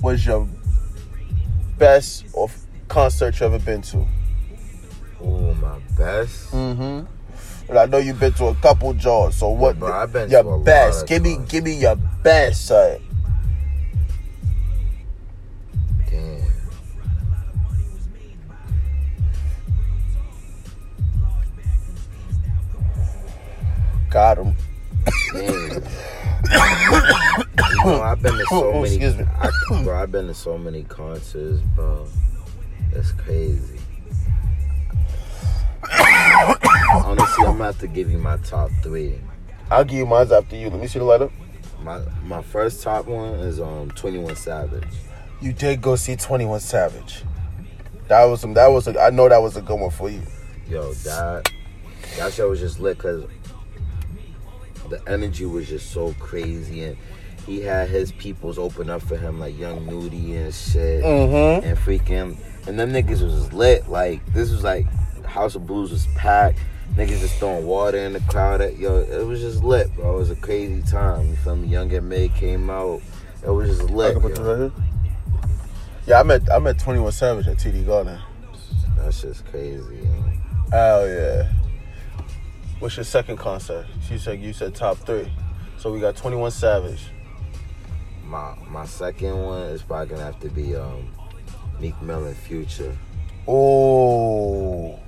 was 0.00 0.25
your 0.25 0.49
best 1.76 2.25
or 2.33 2.49
concert 2.88 3.38
you 3.38 3.45
ever 3.45 3.59
been 3.59 3.83
to? 3.83 4.07
Oh, 5.21 5.53
my 5.55 5.79
best. 5.99 6.50
Mm-hmm. 6.50 7.05
And 7.69 7.79
I 7.79 7.85
know 7.85 7.99
you've 7.99 8.19
been 8.19 8.33
to 8.35 8.47
a 8.47 8.55
couple 8.55 8.95
jaws. 8.95 9.37
So 9.37 9.50
what? 9.50 9.79
bro, 9.79 9.93
I've 9.93 10.15
been 10.15 10.31
your 10.31 10.45
to 10.45 10.49
a 10.49 10.50
lot 10.50 10.65
best. 10.65 11.03
of 11.03 11.09
Give 11.11 11.23
me, 11.23 11.37
give 11.47 11.65
me 11.65 11.75
your 11.75 11.97
best, 11.97 12.69
son. 12.69 12.99
Damn. 16.09 16.43
Got 24.09 24.38
him. 24.38 24.57
Damn. 25.35 25.83
know, 27.87 28.02
I've 28.02 28.23
been 28.23 28.37
to 28.37 28.45
so 28.47 28.73
many. 28.73 28.87
excuse 28.87 29.16
me. 29.16 29.25
I, 29.38 29.50
bro, 29.85 29.97
I've 29.97 30.12
been 30.12 30.26
to 30.26 30.35
so 30.35 30.59
many 30.59 30.83
concerts, 30.85 31.61
bro. 31.75 32.07
That's 32.93 33.12
crazy. 33.12 33.78
Honestly, 37.05 37.45
I'm 37.45 37.52
gonna 37.52 37.64
have 37.64 37.78
to 37.81 37.87
give 37.87 38.11
you 38.11 38.19
my 38.19 38.37
top 38.38 38.71
three. 38.83 39.19
I'll 39.71 39.85
give 39.85 39.99
you 39.99 40.07
mine 40.07 40.31
after 40.33 40.57
you. 40.57 40.71
Let 40.71 40.81
me 40.81 40.87
see 40.87 40.99
the 40.99 41.05
letter. 41.05 41.31
My 41.83 42.00
my 42.25 42.43
first 42.43 42.83
top 42.83 43.07
one 43.07 43.35
is 43.40 43.61
um 43.61 43.90
21 43.93 44.37
Savage. 44.37 44.85
You 45.40 45.52
did 45.52 45.83
go 45.83 45.97
see 45.97 46.16
Twenty 46.16 46.47
One 46.47 46.61
Savage. 46.61 47.23
That 48.09 48.25
was 48.25 48.40
some. 48.40 48.55
That 48.55 48.69
was. 48.69 48.88
A, 48.88 49.00
I 49.00 49.11
know 49.11 49.28
that 49.28 49.43
was 49.43 49.57
a 49.57 49.62
good 49.62 49.78
one 49.78 49.90
for 49.90 50.09
you. 50.09 50.23
Yo, 50.69 50.93
that 50.95 51.50
that 52.16 52.33
show 52.33 52.49
was 52.49 52.61
just 52.61 52.81
lit 52.81 52.97
because 52.97 53.25
the 54.88 55.02
energy 55.09 55.45
was 55.45 55.69
just 55.69 55.90
so 55.90 56.14
crazy 56.19 56.85
and 56.85 56.97
he 57.47 57.61
had 57.61 57.88
his 57.88 58.12
peoples 58.12 58.59
open 58.59 58.91
up 58.91 59.03
for 59.03 59.17
him, 59.17 59.38
like 59.41 59.57
Young 59.57 59.87
Nudy 59.87 60.35
and 60.37 60.53
shit, 60.53 61.03
Mm-hmm. 61.05 61.67
and 61.67 61.79
freaking, 61.79 62.37
and 62.67 62.79
them 62.79 62.93
niggas 62.93 63.23
was 63.23 63.53
lit. 63.53 63.88
Like 63.88 64.25
this 64.33 64.50
was 64.50 64.65
like 64.65 64.87
House 65.25 65.55
of 65.55 65.67
Blues 65.67 65.91
was 65.93 66.07
packed. 66.17 66.59
Niggas 66.95 67.21
just 67.21 67.35
throwing 67.38 67.67
water 67.67 67.99
in 67.99 68.12
the 68.15 68.21
crowd. 68.21 68.61
At, 68.61 68.79
yo, 68.79 68.99
it 68.99 69.26
was 69.26 69.41
just 69.41 69.62
lit, 69.62 69.95
bro. 69.95 70.15
It 70.17 70.19
was 70.19 70.31
a 70.31 70.37
crazy 70.37 70.83
time. 70.83 71.29
You 71.31 71.37
feel 71.37 71.57
me? 71.57 71.69
Young 71.69 71.93
and 71.93 72.09
May 72.09 72.29
came 72.29 72.69
out. 72.71 73.00
It 73.45 73.50
was 73.50 73.76
just 73.79 73.91
lit. 73.91 74.12
can 74.15 74.23
put 74.23 74.31
this 74.31 74.38
yo. 74.38 74.62
right. 74.65 74.73
Yeah, 76.07 76.21
I 76.21 76.23
met 76.23 76.43
I 76.53 76.59
met 76.59 76.79
Twenty 76.79 77.00
One 77.00 77.12
Savage 77.12 77.47
at 77.49 77.57
TD 77.59 77.85
Garden. 77.87 78.19
That's 78.99 79.21
just 79.23 79.45
crazy. 79.47 79.79
Yo. 79.79 80.33
Oh 80.73 81.05
yeah. 81.07 81.53
What's 82.79 82.97
your 82.97 83.05
second 83.05 83.37
concert? 83.38 83.87
She 84.09 84.19
said 84.19 84.41
you 84.41 84.53
said 84.53 84.75
top 84.75 84.97
three. 84.99 85.31
So 85.79 85.93
we 85.93 86.00
got 86.00 86.17
Twenty 86.17 86.37
One 86.37 86.50
Savage. 86.50 87.03
My 88.26 88.54
my 88.68 88.85
second 88.87 89.40
one 89.40 89.62
is 89.68 89.83
probably 89.83 90.09
gonna 90.09 90.25
have 90.25 90.40
to 90.40 90.49
be 90.49 90.75
um 90.75 91.09
Meek 91.80 92.00
Mill 92.02 92.25
and 92.25 92.37
Future. 92.37 92.97
Oh. 93.47 94.99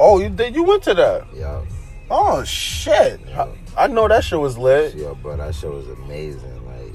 Oh, 0.00 0.20
you 0.20 0.28
did 0.28 0.54
you 0.54 0.64
went 0.64 0.82
to 0.84 0.94
that? 0.94 1.26
Yeah. 1.34 1.64
Oh 2.10 2.42
shit. 2.44 3.20
I, 3.36 3.48
I 3.76 3.86
know 3.86 4.08
that 4.08 4.24
shit 4.24 4.40
was 4.40 4.58
lit. 4.58 4.94
Yeah, 4.94 5.14
bro, 5.14 5.36
that 5.36 5.54
shit 5.54 5.70
was 5.70 5.86
amazing. 5.88 6.66
Like, 6.66 6.94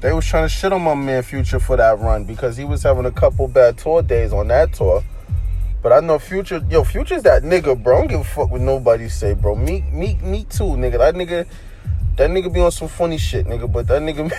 They 0.00 0.12
was 0.12 0.26
trying 0.26 0.44
to 0.44 0.48
shit 0.48 0.72
on 0.72 0.82
my 0.82 0.94
man 0.94 1.22
Future 1.22 1.60
for 1.60 1.76
that 1.76 1.98
run 1.98 2.24
because 2.24 2.56
he 2.56 2.64
was 2.64 2.82
having 2.82 3.06
a 3.06 3.12
couple 3.12 3.48
bad 3.48 3.78
tour 3.78 4.02
days 4.02 4.32
on 4.32 4.48
that 4.48 4.72
tour. 4.72 5.02
But 5.82 5.92
I 5.92 6.00
know 6.00 6.18
Future, 6.18 6.60
yo, 6.68 6.82
Future's 6.82 7.22
that 7.22 7.44
nigga, 7.44 7.80
bro. 7.80 7.96
I 7.96 8.00
don't 8.00 8.08
give 8.08 8.20
a 8.20 8.24
fuck 8.24 8.50
what 8.50 8.60
nobody 8.60 9.08
say, 9.08 9.34
bro. 9.34 9.54
Me, 9.54 9.82
me, 9.92 10.18
me 10.20 10.44
too, 10.44 10.64
nigga. 10.64 10.98
That 10.98 11.14
nigga, 11.14 11.46
that 12.18 12.30
nigga 12.30 12.52
be 12.52 12.60
on 12.60 12.70
some 12.72 12.88
funny 12.88 13.16
shit, 13.16 13.46
nigga. 13.46 13.70
But 13.72 13.86
that 13.88 14.02
nigga, 14.02 14.30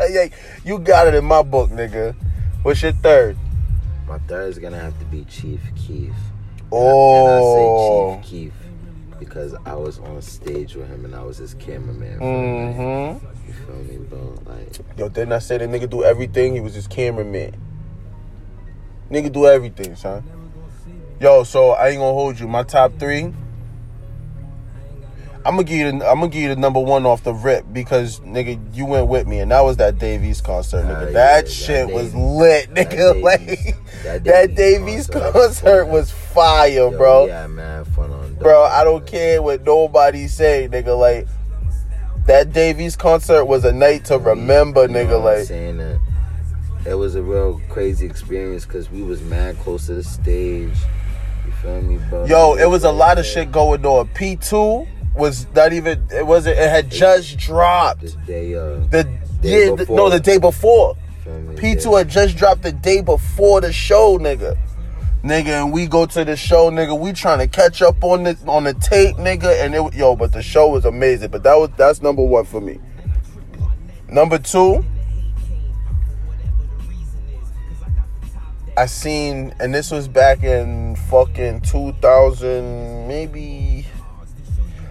yeah, 0.10 0.28
you 0.64 0.78
got 0.78 1.08
it 1.08 1.14
in 1.14 1.24
my 1.24 1.42
book, 1.42 1.70
nigga. 1.70 2.14
What's 2.62 2.82
your 2.82 2.92
third? 2.92 3.36
my 4.06 4.18
third 4.20 4.48
is 4.48 4.58
gonna 4.58 4.78
have 4.78 4.98
to 4.98 5.04
be 5.04 5.24
Chief 5.24 5.60
Keef. 5.76 6.14
Oh, 6.72 8.16
And 8.16 8.22
I 8.22 8.22
say 8.22 8.22
Chief 8.22 8.52
Keef 8.52 8.52
because 9.18 9.54
I 9.66 9.74
was 9.74 9.98
on 9.98 10.22
stage 10.22 10.74
with 10.76 10.88
him 10.88 11.04
and 11.04 11.14
I 11.14 11.22
was 11.22 11.36
his 11.36 11.52
cameraman. 11.54 12.18
for 12.18 12.24
a 12.24 12.26
minute. 12.26 12.76
mm-hmm. 12.76 13.48
You 13.48 13.52
feel 13.52 13.76
me, 13.76 14.06
bro? 14.06 14.34
Like, 14.46 14.78
Yo, 14.96 15.08
didn't 15.10 15.32
I 15.32 15.40
say 15.40 15.58
the 15.58 15.66
nigga 15.66 15.90
do 15.90 16.04
everything? 16.04 16.54
He 16.54 16.60
was 16.60 16.74
his 16.74 16.86
cameraman. 16.86 17.54
Nigga 19.10 19.30
do 19.32 19.46
everything, 19.46 19.94
son. 19.96 20.22
Yo, 21.20 21.42
so 21.42 21.70
I 21.72 21.88
ain't 21.88 21.98
gonna 21.98 22.12
hold 22.12 22.38
you. 22.40 22.46
My 22.48 22.62
top 22.62 22.98
three. 22.98 23.34
I'm 25.48 25.54
gonna 25.54 25.64
give 25.64 25.78
you. 25.78 25.98
The, 25.98 26.06
I'm 26.06 26.20
gonna 26.20 26.28
give 26.28 26.42
you 26.42 26.48
the 26.50 26.60
number 26.60 26.78
one 26.78 27.06
off 27.06 27.24
the 27.24 27.32
rip 27.32 27.64
because 27.72 28.20
nigga, 28.20 28.60
you 28.76 28.84
went 28.84 29.06
with 29.08 29.26
me, 29.26 29.38
and 29.38 29.50
that 29.50 29.62
was 29.62 29.78
that 29.78 29.98
Davies 29.98 30.42
concert, 30.42 30.84
nigga. 30.84 30.88
yeah, 30.88 31.04
that 31.06 31.12
that 31.14 31.48
shit 31.50 31.86
was 31.92 32.12
Davies- 32.12 32.14
lit, 32.14 32.74
nigga. 32.74 33.22
like 33.22 33.46
Davies- 33.46 33.74
that, 34.04 34.24
that 34.24 34.54
Davies 34.54 34.56
Davies 34.56 35.06
concert, 35.06 35.32
concert 35.32 35.84
was 35.86 35.92
was 35.92 36.10
fire, 36.10 36.68
yo, 36.68 36.90
bro. 36.90 37.26
Yeah, 37.28 37.46
man, 37.46 37.86
fun 37.86 38.10
on. 38.10 38.34
Bro, 38.34 38.64
I 38.64 38.84
don't 38.84 39.06
care 39.06 39.40
what 39.40 39.64
nobody 39.64 40.28
say, 40.28 40.68
nigga. 40.70 40.98
Like 40.98 41.26
that 42.26 42.52
Davies 42.52 42.94
concert 42.94 43.46
was 43.46 43.64
a 43.64 43.72
night 43.72 44.04
to 44.06 44.18
remember, 44.18 44.86
know 44.86 45.02
nigga. 45.02 45.24
Like. 45.24 45.46
saying 45.46 45.78
that 45.78 45.98
it 46.84 46.94
was 46.94 47.14
a 47.14 47.22
real 47.22 47.58
crazy 47.70 48.04
experience 48.04 48.66
because 48.66 48.90
we 48.90 49.02
was 49.02 49.22
mad 49.22 49.58
close 49.60 49.86
to 49.86 49.94
the 49.94 50.04
stage. 50.04 50.76
You 51.46 51.52
feel 51.62 51.80
me, 51.80 51.96
bro? 52.10 52.26
Yo, 52.26 52.54
it 52.56 52.66
was 52.68 52.84
a 52.84 52.92
lot 52.92 53.18
of 53.18 53.24
shit 53.24 53.50
going 53.50 53.86
on. 53.86 54.08
P 54.08 54.36
two 54.36 54.86
was 55.18 55.46
not 55.54 55.72
even. 55.72 56.02
It 56.10 56.26
wasn't. 56.26 56.58
It 56.58 56.70
had 56.70 56.90
just 56.90 57.36
dropped. 57.38 58.00
This 58.02 58.14
day, 58.26 58.54
uh, 58.54 58.78
The 58.90 59.04
Day 59.42 59.66
yeah, 59.68 59.74
the, 59.74 59.86
no, 59.90 60.08
the 60.08 60.20
day 60.20 60.38
before. 60.38 60.96
P 61.56 61.74
two 61.74 61.90
Yeah. 61.90 61.98
had 61.98 62.08
just 62.08 62.36
dropped 62.36 62.62
the 62.62 62.72
day 62.72 63.02
before 63.02 63.60
the 63.60 63.72
show, 63.72 64.18
nigga. 64.18 64.56
Nigga, 65.22 65.62
and 65.64 65.72
we 65.72 65.86
go 65.86 66.06
to 66.06 66.24
the 66.24 66.36
show, 66.36 66.70
nigga. 66.70 66.98
We 66.98 67.12
trying 67.12 67.40
to 67.40 67.48
catch 67.48 67.82
up 67.82 68.02
on 68.02 68.22
the 68.22 68.38
on 68.46 68.64
the 68.64 68.74
tape, 68.74 69.16
nigga. 69.16 69.62
And 69.64 69.74
it, 69.74 69.94
yo, 69.94 70.16
but 70.16 70.32
the 70.32 70.42
show 70.42 70.68
was 70.68 70.84
amazing. 70.84 71.30
But 71.30 71.42
that 71.42 71.54
was 71.56 71.70
that's 71.76 72.00
number 72.00 72.22
one 72.24 72.44
for 72.44 72.60
me. 72.60 72.78
Number 74.08 74.38
two, 74.38 74.84
I 78.76 78.86
seen, 78.86 79.52
and 79.58 79.74
this 79.74 79.90
was 79.90 80.06
back 80.06 80.44
in 80.44 80.94
fucking 81.10 81.62
2000, 81.62 83.08
maybe, 83.08 83.84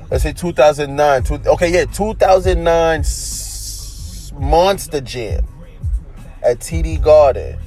let's 0.10 0.24
say 0.24 0.34
2009. 0.34 1.24
Two, 1.24 1.36
okay, 1.46 1.72
yeah, 1.72 1.86
2009 1.86 3.04
Monster 4.39 5.02
Jam 5.02 5.46
at 6.43 6.60
TD 6.60 7.02
Garden. 7.02 7.58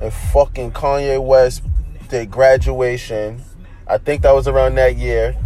And 0.00 0.12
fucking 0.12 0.72
Kanye 0.72 1.24
West 1.24 1.62
did 2.08 2.30
graduation. 2.30 3.42
I 3.86 3.98
think 3.98 4.22
that 4.22 4.32
was 4.32 4.48
around 4.48 4.74
that 4.76 4.96
year. 4.96 5.36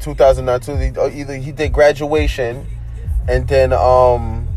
2009. 0.00 0.60
Two, 0.60 1.00
uh, 1.00 1.10
either 1.10 1.36
he 1.36 1.52
did 1.52 1.72
graduation 1.72 2.66
and 3.28 3.46
then 3.46 3.72
um 3.72 4.48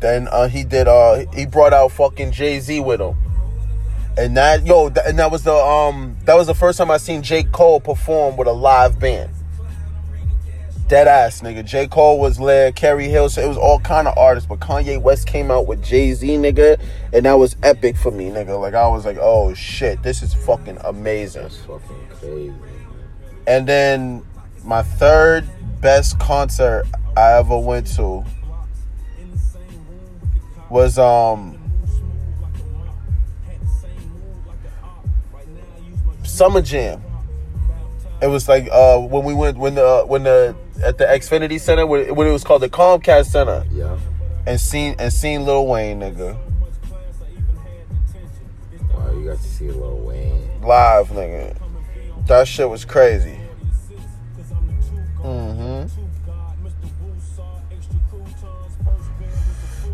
then 0.00 0.26
uh, 0.28 0.48
he 0.48 0.64
did 0.64 0.88
uh 0.88 1.24
he 1.34 1.44
brought 1.44 1.74
out 1.74 1.92
fucking 1.92 2.32
Jay-Z 2.32 2.80
with 2.80 3.00
him. 3.00 3.14
And 4.16 4.36
that 4.36 4.66
yo 4.66 4.90
th- 4.90 5.06
and 5.06 5.18
that 5.18 5.30
was 5.30 5.44
the 5.44 5.54
um 5.54 6.16
that 6.24 6.34
was 6.34 6.46
the 6.46 6.54
first 6.54 6.78
time 6.78 6.90
I 6.90 6.96
seen 6.96 7.22
J. 7.22 7.44
Cole 7.44 7.80
perform 7.80 8.36
with 8.36 8.48
a 8.48 8.52
live 8.52 8.98
band. 8.98 9.30
Dead 10.88 11.06
ass 11.06 11.40
nigga. 11.40 11.64
J. 11.64 11.86
Cole 11.86 12.18
was 12.18 12.36
there, 12.38 12.72
Kerry 12.72 13.06
Hill, 13.06 13.28
so 13.28 13.40
it 13.40 13.46
was 13.46 13.56
all 13.56 13.78
kind 13.78 14.08
of 14.08 14.18
artists, 14.18 14.48
but 14.48 14.58
Kanye 14.58 15.00
West 15.00 15.28
came 15.28 15.48
out 15.48 15.68
with 15.68 15.84
Jay-Z 15.84 16.26
nigga, 16.26 16.80
and 17.12 17.26
that 17.26 17.34
was 17.34 17.54
epic 17.62 17.96
for 17.96 18.10
me, 18.10 18.28
nigga. 18.28 18.60
Like 18.60 18.74
I 18.74 18.88
was 18.88 19.06
like, 19.06 19.16
oh 19.20 19.54
shit, 19.54 20.02
this 20.02 20.20
is 20.20 20.34
fucking 20.34 20.78
amazing. 20.84 21.42
That's 21.42 21.58
fucking 21.58 22.08
crazy. 22.18 22.54
And 23.46 23.68
then 23.68 24.24
my 24.64 24.82
third 24.82 25.48
best 25.80 26.18
concert 26.18 26.86
I 27.16 27.38
ever 27.38 27.58
went 27.58 27.86
to 27.94 28.24
was 30.68 30.98
um 30.98 31.59
Summer 36.40 36.62
Jam. 36.62 37.02
It 38.22 38.28
was 38.28 38.48
like 38.48 38.66
uh 38.72 38.98
when 38.98 39.24
we 39.24 39.34
went 39.34 39.58
when 39.58 39.74
the 39.74 40.04
when 40.06 40.22
the 40.22 40.56
at 40.82 40.96
the 40.96 41.04
Xfinity 41.04 41.60
Center 41.60 41.86
when, 41.86 42.00
it 42.00 42.14
was 42.16 42.44
called 42.44 42.62
the 42.62 42.70
Comcast 42.70 43.26
Center 43.26 43.66
Yeah. 43.70 43.98
and 44.46 44.58
seen 44.58 44.96
and 44.98 45.12
seen 45.12 45.44
Lil 45.44 45.66
Wayne 45.66 46.00
nigga 46.00 46.38
Wow, 48.94 49.12
you 49.12 49.26
got 49.26 49.36
to 49.36 49.42
see 49.46 49.70
Lil 49.70 49.98
Wayne. 49.98 50.62
live 50.62 51.08
nigga. 51.08 51.58
That 52.26 52.48
shit 52.48 52.70
was 52.70 52.86
crazy. 52.86 53.38
Mm-hmm. 55.22 55.88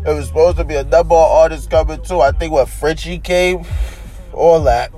It 0.07 0.13
was 0.13 0.27
supposed 0.27 0.55
to 0.59 0.63
be 0.63 0.75
a 0.75 0.85
double 0.85 1.17
artist 1.17 1.69
coming 1.69 2.01
too. 2.03 2.21
I 2.21 2.31
think 2.31 2.53
what 2.53 2.69
Frenchie 2.69 3.19
came, 3.19 3.65
all 4.31 4.61
that. 4.63 4.93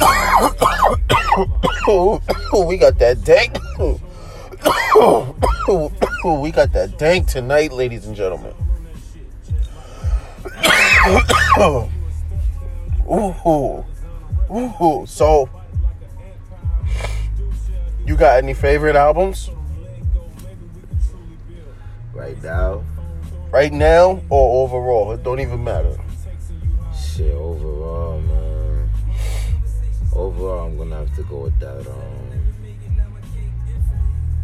we 2.66 2.76
got 2.76 2.98
that 2.98 3.22
dank. 3.24 3.56
we 6.42 6.50
got 6.50 6.72
that 6.72 6.98
dank 6.98 7.28
tonight, 7.28 7.72
ladies 7.72 8.06
and 8.06 8.16
gentlemen. 8.16 8.52
Ooh, 13.10 13.84
ooh. 14.50 15.04
So, 15.06 15.48
you 18.06 18.16
got 18.16 18.42
any 18.42 18.54
favorite 18.54 18.96
albums 18.96 19.50
Right 22.14 22.40
now, 22.42 22.84
right 23.50 23.72
now 23.72 24.22
or 24.30 24.64
overall? 24.64 25.10
It 25.12 25.24
don't 25.24 25.40
even 25.40 25.64
matter. 25.64 25.98
shit. 26.96 27.34
Overall, 27.34 28.20
man. 28.20 28.53
Overall, 30.14 30.66
I'm 30.68 30.76
gonna 30.76 30.96
have 30.96 31.14
to 31.16 31.22
go 31.24 31.38
with 31.40 31.58
that. 31.60 31.86
Um, 31.86 32.34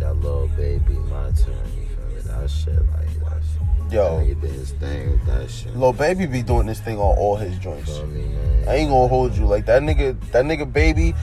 that 0.00 0.14
little 0.14 0.48
baby, 0.48 0.94
my 0.94 1.30
turn. 1.32 1.54
You 1.76 1.86
feel 1.86 2.06
me? 2.08 2.20
That 2.24 2.50
shit, 2.50 2.74
like 2.74 3.20
that. 3.20 3.42
Shit. 3.42 3.92
Yo. 3.92 4.18
that 4.18 4.26
nigga 4.26 4.40
did 4.40 4.50
his 4.50 4.70
thing 4.72 5.10
with 5.10 5.26
that 5.26 5.50
shit. 5.50 5.76
Lil 5.76 5.92
Baby 5.92 6.26
be 6.26 6.42
doing 6.42 6.66
this 6.66 6.80
thing 6.80 6.96
on 6.96 7.16
all 7.18 7.36
his 7.36 7.56
joints. 7.58 7.98
me, 8.02 8.22
man? 8.22 8.68
I 8.68 8.76
ain't 8.76 8.90
gonna 8.90 9.08
hold 9.08 9.36
you 9.36 9.46
like 9.46 9.66
that 9.66 9.82
nigga. 9.82 10.18
That 10.32 10.44
nigga 10.44 10.70
baby. 10.70 11.14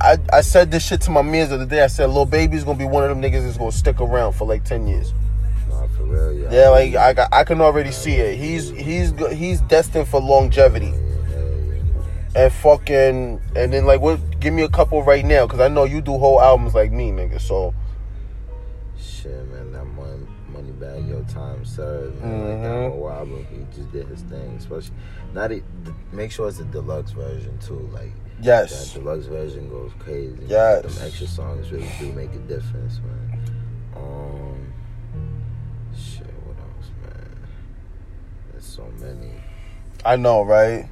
I, 0.00 0.18
I 0.32 0.42
said 0.42 0.70
this 0.70 0.86
shit 0.86 1.00
to 1.02 1.10
my 1.10 1.22
mans 1.22 1.48
the 1.48 1.56
other 1.56 1.66
day. 1.66 1.82
I 1.82 1.86
said 1.88 2.10
Lil 2.10 2.26
Baby's 2.26 2.64
gonna 2.64 2.78
be 2.78 2.84
one 2.84 3.02
of 3.02 3.08
them 3.08 3.20
niggas 3.20 3.44
that's 3.44 3.56
gonna 3.56 3.72
stick 3.72 4.00
around 4.00 4.34
for 4.34 4.46
like 4.46 4.64
ten 4.64 4.86
years. 4.86 5.12
Nah, 5.68 5.86
for 5.88 6.04
real, 6.04 6.32
yeah. 6.32 6.52
Yeah, 6.52 6.68
like 6.68 6.94
I 6.94 7.12
got, 7.12 7.32
I 7.32 7.44
can 7.44 7.60
already 7.60 7.90
see 7.90 8.14
it. 8.14 8.36
He's 8.38 8.70
he's 8.70 9.12
he's 9.32 9.60
destined 9.62 10.06
for 10.06 10.20
longevity. 10.20 10.92
And 12.34 12.52
fucking 12.52 13.40
and 13.56 13.72
then 13.72 13.86
like 13.86 14.00
what 14.00 14.20
give 14.38 14.54
me 14.54 14.62
a 14.62 14.68
couple 14.68 15.02
right 15.02 15.24
now 15.24 15.46
because 15.46 15.58
i 15.60 15.66
know 15.66 15.82
you 15.82 16.00
do 16.00 16.16
whole 16.16 16.40
albums 16.40 16.74
like 16.76 16.92
me 16.92 17.10
nigga 17.10 17.40
so 17.40 17.74
shit, 18.96 19.32
man. 19.50 19.72
That 19.72 19.84
money, 19.84 20.26
money 20.48 20.72
bag, 20.72 21.06
your 21.06 21.22
time 21.24 21.64
served. 21.64 22.20
Man. 22.22 22.30
Like 22.40 22.62
that 22.62 22.68
Mhm. 22.68 22.90
whole 22.90 23.10
album, 23.10 23.46
he 23.50 23.76
just 23.76 23.92
did 23.92 24.06
his 24.08 24.22
thing. 24.22 24.56
Especially, 24.58 24.94
not 25.34 25.52
it, 25.52 25.64
make 26.12 26.30
sure 26.30 26.48
it's 26.48 26.60
a 26.60 26.64
deluxe 26.64 27.10
version 27.12 27.58
too. 27.58 27.88
Like 27.92 28.12
Yes. 28.40 28.92
that 28.94 29.00
deluxe 29.00 29.26
version 29.26 29.68
goes 29.68 29.90
crazy. 29.98 30.36
Yes. 30.46 30.82
them 30.82 31.06
extra 31.06 31.26
songs 31.26 31.70
really 31.72 31.88
do 31.98 32.12
make 32.12 32.32
a 32.34 32.38
difference, 32.38 33.00
man. 33.04 33.40
Um, 33.96 34.72
shit, 35.96 36.26
what 36.44 36.56
else, 36.58 36.90
man? 37.02 37.36
There's 38.52 38.64
so 38.64 38.84
many. 39.00 39.32
I 40.04 40.16
know, 40.16 40.42
right? 40.42 40.86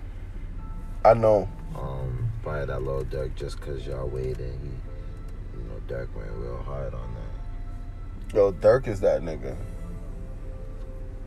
I 1.09 1.15
know. 1.15 1.49
Um, 1.75 2.31
probably 2.43 2.67
that 2.67 2.83
little 2.83 3.05
Durk 3.05 3.35
just 3.35 3.61
cause 3.63 3.87
y'all 3.87 4.07
waited. 4.09 4.39
He, 4.63 5.59
you 5.59 5.65
know, 5.65 5.81
Durk 5.89 6.15
went 6.15 6.31
real 6.33 6.63
hard 6.63 6.93
on 6.93 7.15
that. 7.15 8.37
Yo, 8.37 8.53
Durk 8.53 8.89
is 8.89 9.01
that 9.01 9.23
nigga. 9.23 9.57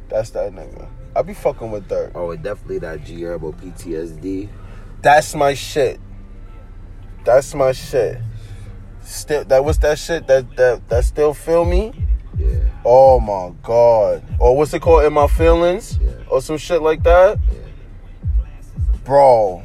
That's 0.07 0.29
that 0.31 0.53
nigga. 0.53 0.87
I 1.15 1.23
be 1.23 1.33
fucking 1.33 1.71
with 1.71 1.89
Durk. 1.89 2.11
Oh, 2.13 2.35
definitely 2.35 2.77
that 2.79 3.03
G 3.03 3.21
Herbo 3.21 3.55
PTSD. 3.55 4.49
That's 5.01 5.33
my 5.33 5.55
shit. 5.55 5.99
That's 7.25 7.55
my 7.55 7.71
shit. 7.71 8.19
Still, 9.01 9.43
that 9.45 9.65
what's 9.65 9.79
that 9.79 9.97
shit 9.97 10.27
that 10.27 10.55
that 10.57 10.87
that 10.89 11.05
still 11.05 11.33
feel 11.33 11.65
me? 11.65 11.91
Yeah, 12.37 12.59
Oh 12.85 13.19
my 13.19 13.51
god. 13.63 14.23
Or 14.39 14.55
what's 14.55 14.75
it 14.75 14.81
called? 14.83 15.05
In 15.05 15.13
my 15.13 15.27
feelings? 15.27 15.97
Yeah. 15.97 16.11
Or 16.29 16.39
some 16.39 16.57
shit 16.57 16.83
like 16.83 17.01
that, 17.01 17.39
yeah. 17.51 17.57
bro. 19.03 19.63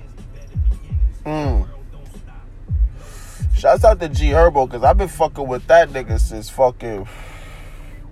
Mm. 1.26 1.68
Shouts 3.54 3.84
out 3.84 3.98
to 4.00 4.08
G 4.08 4.26
Herbo 4.30 4.66
because 4.68 4.84
I've 4.84 4.96
been 4.96 5.08
fucking 5.08 5.46
with 5.46 5.66
that 5.66 5.88
nigga 5.90 6.20
since 6.20 6.48
fucking 6.48 7.06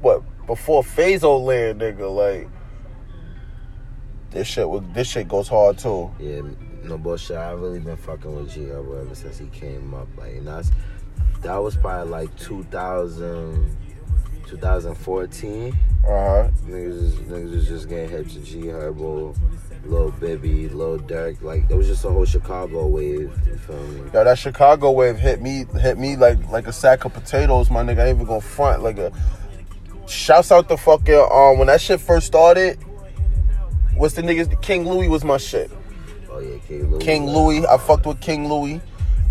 what 0.01 0.23
before 0.47 0.83
Fazoland, 0.83 1.77
nigga. 1.81 2.13
Like 2.13 2.49
this 4.31 4.49
shit 4.49 4.69
was 4.69 4.83
this 4.93 5.09
shit 5.09 5.29
goes 5.29 5.47
hard 5.49 5.79
too. 5.79 6.11
Yeah, 6.19 6.41
no 6.83 6.99
bullshit. 6.99 7.37
I've 7.37 7.61
really 7.61 7.79
been 7.79 7.97
fucking 7.97 8.35
with 8.35 8.51
G 8.53 8.63
Herbo 8.63 9.03
ever 9.05 9.15
since 9.15 9.39
he 9.39 9.47
came 9.47 9.95
up. 9.95 10.09
Like, 10.17 10.33
and 10.35 10.49
that's 10.49 10.73
that 11.43 11.57
was 11.59 11.77
probably 11.77 12.11
like 12.11 12.37
2000, 12.39 13.77
2014. 14.47 15.69
Uh 15.73 16.09
huh. 16.09 16.51
Niggas, 16.67 17.03
is- 17.03 17.15
niggas 17.17 17.55
was 17.55 17.69
just 17.69 17.89
getting 17.89 18.09
hit 18.09 18.29
to 18.31 18.41
G 18.41 18.63
Herbo, 18.63 19.37
Lil 19.87 20.11
Bibby, 20.13 20.69
Lil 20.69 20.99
Durk. 21.01 21.43
Like, 21.43 21.65
it 21.71 21.75
was 21.75 21.87
just 21.87 22.05
a 22.05 22.11
whole 22.11 22.25
Chicago 22.25 22.87
wave. 22.87 23.33
You 23.47 23.57
feel 23.57 23.77
me? 23.89 24.11
Yo, 24.13 24.25
that 24.25 24.39
Chicago 24.39 24.91
wave 24.91 25.19
hit 25.19 25.41
me 25.41 25.67
hit 25.81 25.99
me 25.99 26.17
like 26.17 26.39
like 26.51 26.67
a 26.67 26.73
sack 26.73 27.05
of 27.05 27.13
potatoes, 27.13 27.71
my 27.71 27.83
nigga. 27.83 28.01
I 28.01 28.07
ain't 28.09 28.17
even 28.17 28.27
gonna 28.27 28.41
front 28.41 28.83
like 28.83 28.99
a. 28.99 29.13
Shouts 30.07 30.53
out 30.53 30.69
the 30.69 30.77
fucking 30.77 31.15
um 31.15 31.59
when 31.59 31.69
that 31.69 31.81
shit 31.81 32.01
first 32.01 32.27
started. 32.27 32.79
What's 33.97 34.15
the 34.15 34.23
niggas? 34.23 34.61
King 34.61 34.89
Louie 34.89 35.09
was 35.09 35.25
my 35.25 35.39
shit. 35.39 35.71
Oh 36.31 36.41
yeah, 36.41 36.59
King 36.67 36.91
Louie. 36.91 37.01
King 37.01 37.27
Louie, 37.27 37.67
I 37.67 37.79
fucked 37.79 38.07
with 38.07 38.21
King 38.21 38.49
Louie. 38.49 38.81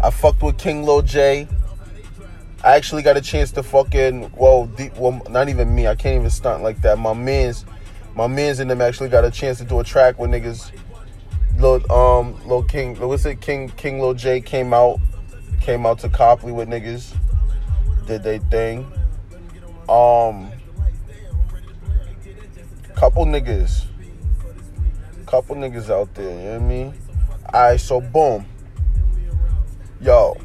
I 0.02 0.10
fucked 0.10 0.42
with 0.42 0.58
King 0.58 0.84
Lil 0.84 1.02
J. 1.02 1.48
I 2.64 2.76
actually 2.76 3.02
got 3.02 3.18
a 3.18 3.22
chance 3.22 3.52
to 3.54 3.64
fucking 3.64 4.32
well, 4.38 4.68
deep, 4.68 4.96
well, 4.96 5.22
not 5.30 5.50
even 5.50 5.76
me. 5.76 5.88
I 5.88 5.96
can't 5.96 6.20
even 6.20 6.30
stunt 6.30 6.64
like 6.64 6.82
that. 6.82 6.98
My 6.98 7.14
man's, 7.14 7.66
my 8.16 8.28
men's 8.28 8.60
and 8.60 8.70
them 8.70 8.82
actually 8.82 9.10
got 9.10 9.26
a 9.26 9.32
chance 9.32 9.58
to 9.58 9.64
do 9.64 9.80
a 9.80 9.84
track 9.84 10.20
with 10.20 10.30
niggas. 10.30 10.72
Lil 11.58 11.92
um 11.92 12.36
Lil 12.48 12.64
King, 12.64 12.96
what's 13.00 13.26
it? 13.26 13.42
King 13.42 13.70
King 13.70 14.00
Lil 14.00 14.14
J 14.14 14.42
came 14.42 14.74
out, 14.74 15.00
came 15.62 15.86
out 15.86 16.00
to 16.00 16.10
Copley 16.10 16.52
with 16.52 16.68
niggas, 16.68 17.16
did 18.08 18.24
they 18.24 18.40
thing. 18.40 18.92
Um, 19.90 20.52
couple 22.96 23.26
niggas, 23.26 23.86
couple 25.26 25.56
niggas 25.56 25.90
out 25.90 26.14
there. 26.16 26.30
You 26.30 26.44
know 26.44 26.52
what 26.54 26.62
I 26.62 26.66
mean? 26.66 26.94
Alright, 27.54 27.80
so 27.80 28.02
boom. 28.02 28.46
Yo. 30.02 30.36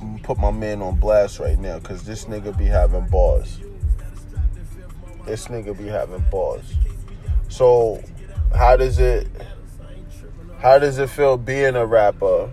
I'm 0.00 0.12
gonna 0.12 0.22
put 0.22 0.38
my 0.38 0.50
man 0.50 0.80
on 0.82 0.96
blast 1.00 1.40
right 1.40 1.58
now 1.58 1.78
because 1.78 2.04
this 2.04 2.26
nigga 2.26 2.56
be 2.56 2.66
having 2.66 3.06
bars. 3.08 3.58
This 5.28 5.48
nigga 5.48 5.76
be 5.76 5.86
having 5.86 6.24
bars. 6.30 6.64
So, 7.50 8.02
how 8.56 8.78
does 8.78 8.98
it 8.98 9.28
how 10.58 10.78
does 10.78 10.96
it 10.96 11.10
feel 11.10 11.36
being 11.36 11.76
a 11.76 11.84
rapper 11.84 12.50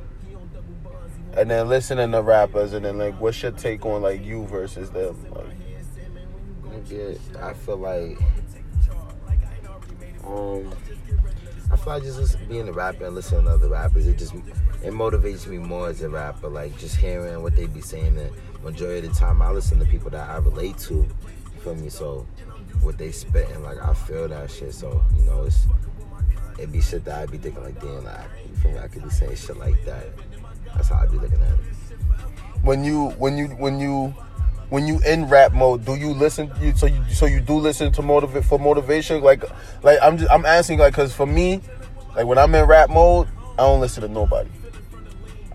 and 1.38 1.50
then 1.50 1.70
listening 1.70 2.12
to 2.12 2.22
rappers 2.22 2.74
and 2.74 2.84
then 2.84 2.98
like 2.98 3.18
what's 3.22 3.42
your 3.42 3.54
take 3.54 3.86
on 3.86 4.02
like 4.02 4.26
you 4.26 4.46
versus 4.48 4.90
them? 4.90 5.26
Like, 5.34 7.18
I 7.42 7.54
feel 7.54 7.78
like 7.78 8.18
um 10.26 10.74
I 11.72 11.78
feel 11.78 11.94
like 11.94 12.04
just 12.04 12.20
listen, 12.20 12.42
being 12.50 12.68
a 12.68 12.74
rapper 12.74 13.06
and 13.06 13.16
listening 13.16 13.46
to 13.46 13.52
other 13.52 13.70
rappers, 13.70 14.06
it 14.06 14.18
just 14.18 14.34
it 14.34 14.92
motivates 14.92 15.48
me 15.48 15.60
more 15.60 15.88
as 15.88 16.02
a 16.02 16.10
rapper. 16.10 16.50
Like 16.50 16.78
just 16.78 16.98
hearing 16.98 17.42
what 17.42 17.56
they 17.56 17.68
be 17.68 17.80
saying. 17.80 18.16
The 18.16 18.32
majority 18.62 19.08
of 19.08 19.14
the 19.14 19.20
time, 19.20 19.42
I 19.42 19.50
listen 19.52 19.80
to 19.80 19.86
people 19.86 20.10
that 20.10 20.30
I 20.30 20.38
relate 20.40 20.78
to. 20.80 20.94
You 20.94 21.62
feel 21.62 21.76
me? 21.76 21.90
So 21.90 22.28
what 22.82 22.98
they 22.98 23.12
spitting, 23.12 23.64
like 23.64 23.82
I 23.82 23.94
feel 23.94 24.28
that 24.28 24.50
shit. 24.52 24.74
So 24.74 25.04
you 25.18 25.24
know, 25.24 25.44
it's 25.44 25.68
it 26.60 26.72
be 26.72 26.82
shit 26.82 27.06
that 27.06 27.22
I 27.22 27.26
be 27.26 27.38
thinking 27.38 27.64
like, 27.64 27.80
damn, 27.82 28.04
like 28.04 28.30
you 28.50 28.56
feel 28.58 28.72
me? 28.72 28.80
I 28.80 28.88
could 28.88 29.04
be 29.04 29.10
saying 29.10 29.36
shit 29.36 29.58
like 29.58 29.84
that. 29.86 30.08
That's 30.76 30.90
how 30.90 30.96
I 30.96 31.08
be 31.08 31.18
looking 31.18 31.42
at 31.42 31.52
it. 31.52 31.60
when 32.64 32.84
you 32.84 33.10
when 33.12 33.38
you 33.38 33.48
when 33.48 33.80
you 33.80 34.14
when 34.70 34.88
you 34.88 35.00
in 35.06 35.30
rap 35.30 35.54
mode, 35.54 35.86
do 35.86 35.96
you 35.96 36.10
listen? 36.14 36.52
You, 36.60 36.76
so 36.76 36.88
you 36.88 37.04
so 37.12 37.26
you 37.26 37.40
do 37.40 37.54
listen 37.54 37.92
to 37.94 38.02
motivate 38.02 38.46
for 38.46 38.58
motivation? 38.60 39.22
Like 39.22 39.44
like 39.84 40.00
I'm 40.02 40.18
just 40.18 40.32
I'm 40.32 40.46
asking 40.46 40.80
like 40.80 40.94
because 40.94 41.14
for 41.14 41.26
me, 41.26 41.62
like 42.16 42.26
when 42.26 42.38
I'm 42.38 42.54
in 42.56 42.66
rap 42.66 42.90
mode, 42.90 43.28
I 43.54 43.64
don't 43.64 43.80
listen 43.80 44.02
to 44.04 44.10
nobody. 44.10 44.50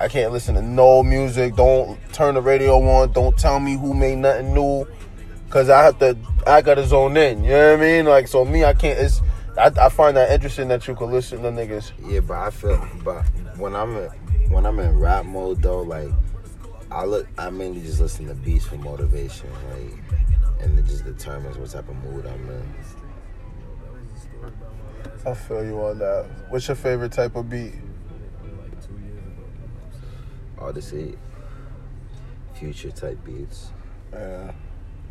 I 0.00 0.08
can't 0.08 0.32
listen 0.32 0.54
to 0.54 0.62
no 0.62 1.02
music. 1.02 1.56
Don't 1.56 1.98
turn 2.12 2.34
the 2.34 2.40
radio 2.40 2.80
on. 2.82 3.12
Don't 3.12 3.36
tell 3.36 3.60
me 3.60 3.76
who 3.76 3.92
made 3.92 4.16
nothing 4.16 4.54
new, 4.54 4.86
cause 5.50 5.68
I 5.68 5.82
have 5.82 5.98
to. 5.98 6.16
I 6.46 6.62
gotta 6.62 6.86
zone 6.86 7.16
in. 7.16 7.44
You 7.44 7.50
know 7.50 7.72
what 7.72 7.80
I 7.80 7.82
mean? 7.82 8.04
Like 8.06 8.28
so, 8.28 8.44
me, 8.44 8.64
I 8.64 8.72
can't. 8.72 8.98
It's 8.98 9.20
I, 9.58 9.70
I 9.78 9.88
find 9.88 10.16
that 10.16 10.30
interesting 10.30 10.68
that 10.68 10.86
you 10.88 10.94
could 10.94 11.10
listen 11.10 11.42
to 11.42 11.50
niggas. 11.50 11.92
Yeah, 12.06 12.20
but 12.20 12.38
I 12.38 12.50
feel, 12.50 12.88
but 13.04 13.22
when 13.58 13.74
I'm 13.74 13.96
in, 13.96 14.10
when 14.50 14.64
I'm 14.64 14.78
in 14.78 14.98
rap 14.98 15.26
mode 15.26 15.60
though, 15.60 15.82
like 15.82 16.10
I 16.90 17.04
look, 17.04 17.28
I 17.36 17.50
mainly 17.50 17.82
just 17.82 18.00
listen 18.00 18.26
to 18.28 18.34
beats 18.34 18.64
for 18.66 18.76
motivation, 18.76 19.50
like, 19.70 19.92
and 20.60 20.78
it 20.78 20.86
just 20.86 21.04
determines 21.04 21.58
what 21.58 21.70
type 21.70 21.88
of 21.88 21.96
mood 22.04 22.26
I'm 22.26 22.48
in. 22.48 22.74
I 25.26 25.34
feel 25.34 25.64
you 25.64 25.78
on 25.82 25.98
that. 25.98 26.26
What's 26.48 26.66
your 26.66 26.76
favorite 26.76 27.12
type 27.12 27.36
of 27.36 27.50
beat? 27.50 27.74
Odyssey, 30.58 31.16
future 32.54 32.90
type 32.90 33.22
beats. 33.24 33.70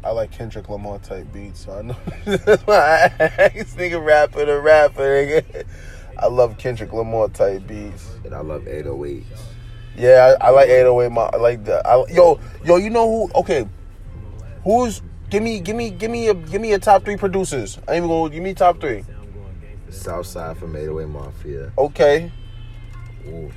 I 0.09 0.11
like 0.11 0.31
Kendrick 0.31 0.67
Lamar 0.69 0.97
type 0.97 1.31
beats, 1.31 1.65
so 1.65 1.71
I 1.71 1.83
know 1.83 1.95
that's 2.25 2.65
why 2.65 3.13
I 3.19 3.23
asked 3.23 3.77
nigga 3.77 4.03
rapper 4.03 4.43
to 4.43 4.59
rapper. 4.59 5.03
Nigga. 5.03 5.65
I 6.17 6.25
love 6.25 6.57
Kendrick 6.57 6.91
Lamar 6.91 7.29
type 7.29 7.67
beats. 7.67 8.09
And 8.25 8.33
I 8.33 8.39
love 8.39 8.63
808s. 8.63 9.23
Yeah, 9.95 10.35
I, 10.41 10.47
I 10.47 10.49
like 10.49 10.67
808. 10.67 11.11
My 11.11 11.21
I 11.21 11.37
like 11.37 11.63
the 11.63 11.87
I, 11.87 12.03
yo, 12.11 12.39
yo, 12.65 12.77
you 12.77 12.89
know 12.89 13.07
who? 13.07 13.31
Okay, 13.35 13.69
who's? 14.63 15.03
Give 15.29 15.43
me, 15.43 15.59
give 15.59 15.75
me, 15.75 15.91
give 15.91 16.09
me 16.09 16.29
a, 16.29 16.33
give 16.33 16.59
me 16.59 16.73
a 16.73 16.79
top 16.79 17.05
three 17.05 17.17
producers. 17.17 17.77
I 17.87 17.91
ain't 17.91 17.97
even 17.97 18.09
gonna 18.09 18.33
give 18.33 18.41
me 18.41 18.55
top 18.55 18.81
three. 18.81 19.03
Southside 19.89 20.57
from 20.57 20.75
808 20.75 21.07
Mafia. 21.07 21.71
Okay. 21.77 22.31
Ooh. 23.27 23.51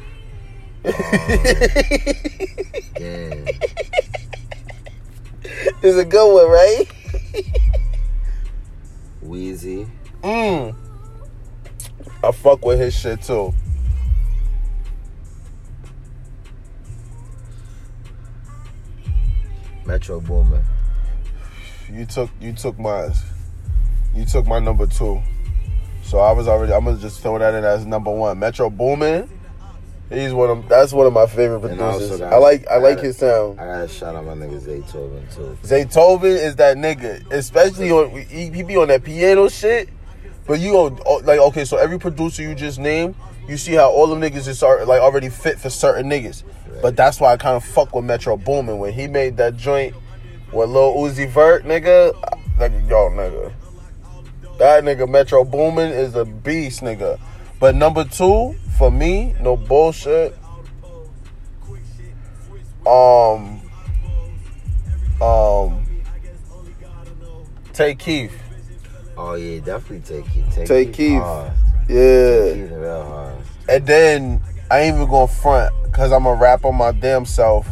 Damn. 2.94 3.32
Um, 3.32 3.46
It's 5.82 5.96
a 5.96 6.04
good 6.04 6.32
one, 6.32 6.50
right? 6.50 6.86
Wheezy. 9.22 9.86
Mm. 10.22 10.74
I 12.24 12.32
fuck 12.32 12.64
with 12.64 12.80
his 12.80 12.94
shit 12.94 13.22
too. 13.22 13.52
Metro 19.86 20.20
Boomin. 20.20 20.62
You 21.92 22.06
took 22.06 22.30
you 22.40 22.52
took 22.52 22.78
mine. 22.78 23.12
You 24.14 24.24
took 24.24 24.46
my 24.46 24.58
number 24.58 24.86
two. 24.86 25.20
So 26.02 26.18
I 26.18 26.32
was 26.32 26.48
already. 26.48 26.72
I'm 26.72 26.84
gonna 26.84 26.98
just 26.98 27.20
throw 27.20 27.38
that 27.38 27.54
in 27.54 27.64
as 27.64 27.86
number 27.86 28.10
one. 28.10 28.38
Metro 28.38 28.68
Boomin. 28.68 29.28
He's 30.12 30.32
one 30.32 30.50
of. 30.50 30.68
That's 30.68 30.92
one 30.92 31.06
of 31.06 31.12
my 31.12 31.26
favorite 31.26 31.64
And 31.64 31.80
I 31.80 31.84
also 31.86 31.98
producers. 32.00 32.20
I 32.20 32.36
like. 32.36 32.66
I 32.70 32.74
I 32.74 32.78
like 32.78 32.96
gotta- 32.96 33.06
his 33.08 33.16
sound. 33.18 33.60
I 33.60 33.64
gotta 33.66 33.88
shout 33.88 34.14
out 34.14 34.24
my 34.24 34.34
nigga 34.34 34.60
Zaytoven 34.60 35.34
too. 35.34 35.58
Zaytoven 35.62 36.24
is 36.24 36.56
that 36.56 36.76
nigga, 36.76 37.30
especially 37.32 37.90
on 37.90 38.10
he, 38.10 38.50
he 38.50 38.62
be 38.62 38.76
on 38.76 38.88
that 38.88 39.04
piano 39.04 39.48
shit. 39.48 39.88
But 40.46 40.60
you 40.60 40.72
go 40.72 40.98
oh, 41.06 41.16
like 41.24 41.38
okay, 41.38 41.64
so 41.64 41.76
every 41.76 41.98
producer 41.98 42.42
you 42.42 42.54
just 42.54 42.78
named, 42.78 43.14
you 43.48 43.56
see 43.56 43.74
how 43.74 43.90
all 43.90 44.06
them 44.08 44.20
niggas 44.20 44.48
is 44.48 44.62
are, 44.62 44.84
like 44.84 45.00
already 45.00 45.28
fit 45.28 45.58
for 45.58 45.70
certain 45.70 46.10
niggas. 46.10 46.42
But 46.82 46.96
that's 46.96 47.20
why 47.20 47.32
I 47.32 47.36
kind 47.36 47.56
of 47.56 47.64
fuck 47.64 47.94
with 47.94 48.04
Metro 48.04 48.36
Boomin 48.36 48.78
when 48.78 48.92
he 48.92 49.06
made 49.06 49.36
that 49.36 49.56
joint 49.56 49.94
with 50.52 50.68
Lil 50.68 50.94
Uzi 50.94 51.28
Vert, 51.28 51.64
nigga. 51.64 52.12
Nigga, 52.58 52.88
yo, 52.88 53.08
nigga. 53.10 53.52
That 54.58 54.84
nigga 54.84 55.08
Metro 55.08 55.44
Boomin 55.44 55.92
is 55.92 56.14
a 56.16 56.24
beast, 56.24 56.82
nigga. 56.82 57.18
But 57.62 57.76
number 57.76 58.02
two, 58.02 58.56
for 58.76 58.90
me, 58.90 59.36
no 59.40 59.56
bullshit. 59.56 60.36
Um, 62.84 63.60
um, 65.20 65.86
Tay 67.72 67.94
Keith. 67.94 68.36
Oh 69.16 69.34
yeah, 69.34 69.60
definitely 69.60 70.00
Tay 70.00 70.28
Keith. 70.28 70.44
Take, 70.52 70.66
Tay 70.66 70.84
Keith. 70.86 70.94
Keith. 70.96 71.20
hard. 71.20 71.52
Yeah. 71.88 72.54
Keith 72.54 72.72
real 72.72 73.04
hard. 73.04 73.34
And 73.68 73.86
then 73.86 74.40
I 74.68 74.80
ain't 74.80 74.96
even 74.96 75.08
gonna 75.08 75.28
front 75.28 75.72
because 75.84 76.10
I'm 76.10 76.26
a 76.26 76.34
rap 76.34 76.64
on 76.64 76.74
my 76.74 76.90
damn 76.90 77.24
self. 77.24 77.68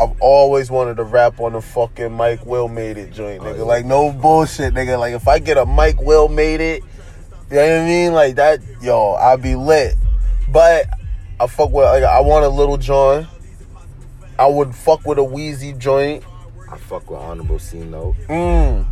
I've 0.00 0.20
always 0.20 0.72
wanted 0.72 0.96
to 0.96 1.04
rap 1.04 1.38
on 1.38 1.52
the 1.52 1.60
fucking 1.60 2.10
Mike 2.10 2.44
Will 2.44 2.66
made 2.66 2.98
it 2.98 3.12
joint, 3.12 3.42
nigga. 3.42 3.52
Oh, 3.52 3.56
yeah. 3.58 3.62
Like 3.62 3.84
no 3.84 4.10
bullshit, 4.10 4.74
nigga. 4.74 4.98
Like 4.98 5.14
if 5.14 5.28
I 5.28 5.38
get 5.38 5.56
a 5.56 5.66
Mike 5.66 6.02
Will 6.02 6.28
made 6.28 6.60
it, 6.60 6.82
you 7.50 7.56
know 7.56 7.62
what 7.62 7.82
I 7.82 7.86
mean? 7.86 8.12
Like 8.12 8.34
that, 8.36 8.60
yo, 8.82 9.12
I'll 9.12 9.36
be 9.36 9.54
lit. 9.54 9.96
But 10.50 10.86
I 11.40 11.46
fuck 11.46 11.70
with 11.70 11.84
like 11.84 12.02
I 12.02 12.20
want 12.20 12.44
a 12.44 12.48
Lil 12.48 12.76
Jon. 12.76 13.26
I 14.38 14.46
would 14.46 14.74
fuck 14.74 15.06
with 15.06 15.18
a 15.18 15.24
Wheezy 15.24 15.72
joint. 15.72 16.24
I 16.70 16.76
fuck 16.76 17.10
with 17.10 17.18
Honorable 17.18 17.58
C 17.58 17.78
Note. 17.78 18.14
Mm. 18.28 18.86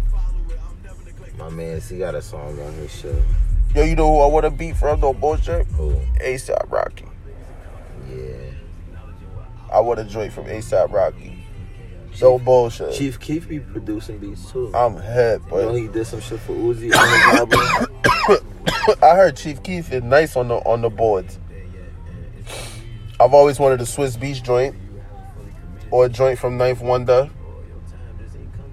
My 1.39 1.51
man, 1.51 1.81
he 1.81 1.99
got 1.99 2.15
a 2.15 2.23
song 2.23 2.59
on 2.61 2.73
his 2.75 2.91
shit. 2.91 3.23
Yo, 3.75 3.85
you 3.85 3.95
know 3.95 4.11
who 4.11 4.21
I 4.21 4.27
want 4.27 4.45
to 4.45 4.51
beat 4.51 4.77
from? 4.77 5.01
No 5.01 5.13
bullshit. 5.13 5.67
Who? 5.77 5.93
ASAP 6.21 6.71
Rocky. 6.71 7.05
Yeah. 8.09 8.51
I 9.71 9.81
want 9.81 10.01
a 10.01 10.05
joint 10.05 10.33
from 10.33 10.47
ASAP 10.47 10.91
Rocky. 10.91 11.36
No 12.21 12.39
bullshit. 12.39 12.95
Chief 12.95 13.19
Keef 13.21 13.49
be 13.49 13.61
producing 13.61 14.19
beats 14.19 14.51
too. 14.51 14.73
I'm 14.75 14.97
hip, 14.97 15.43
you 15.51 15.57
know 15.57 15.75
he 15.75 15.89
did 15.89 16.07
some 16.07 16.21
shit 16.21 16.41
for 16.41 16.53
Uzi 16.53 16.95
on 16.95 17.09
his 17.09 17.41
album. 17.41 19.03
I 19.03 19.15
heard 19.17 19.37
Chief 19.37 19.63
Keef 19.63 19.93
is 19.93 20.03
nice 20.03 20.37
on 20.37 20.49
the 20.49 20.57
on 20.57 20.83
the 20.83 20.91
boards. 20.91 21.39
I've 23.19 23.35
always 23.35 23.59
wanted 23.59 23.81
a 23.81 23.85
Swizz 23.85 24.17
Beatz 24.17 24.43
joint 24.43 24.77
or 25.91 26.07
a 26.07 26.09
joint 26.09 26.39
from 26.39 26.57
Ninth 26.57 26.81
Wonder. 26.81 27.31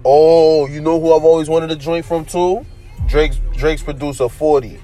Oh, 0.04 0.66
you 0.66 0.80
know 0.80 1.00
who 1.00 1.14
I've 1.14 1.24
always 1.24 1.48
wanted 1.48 1.70
a 1.70 1.76
joint 1.76 2.04
from 2.04 2.24
too? 2.24 2.64
Drake's 3.06 3.40
Drake's 3.54 3.82
producer 3.82 4.28
40. 4.28 4.80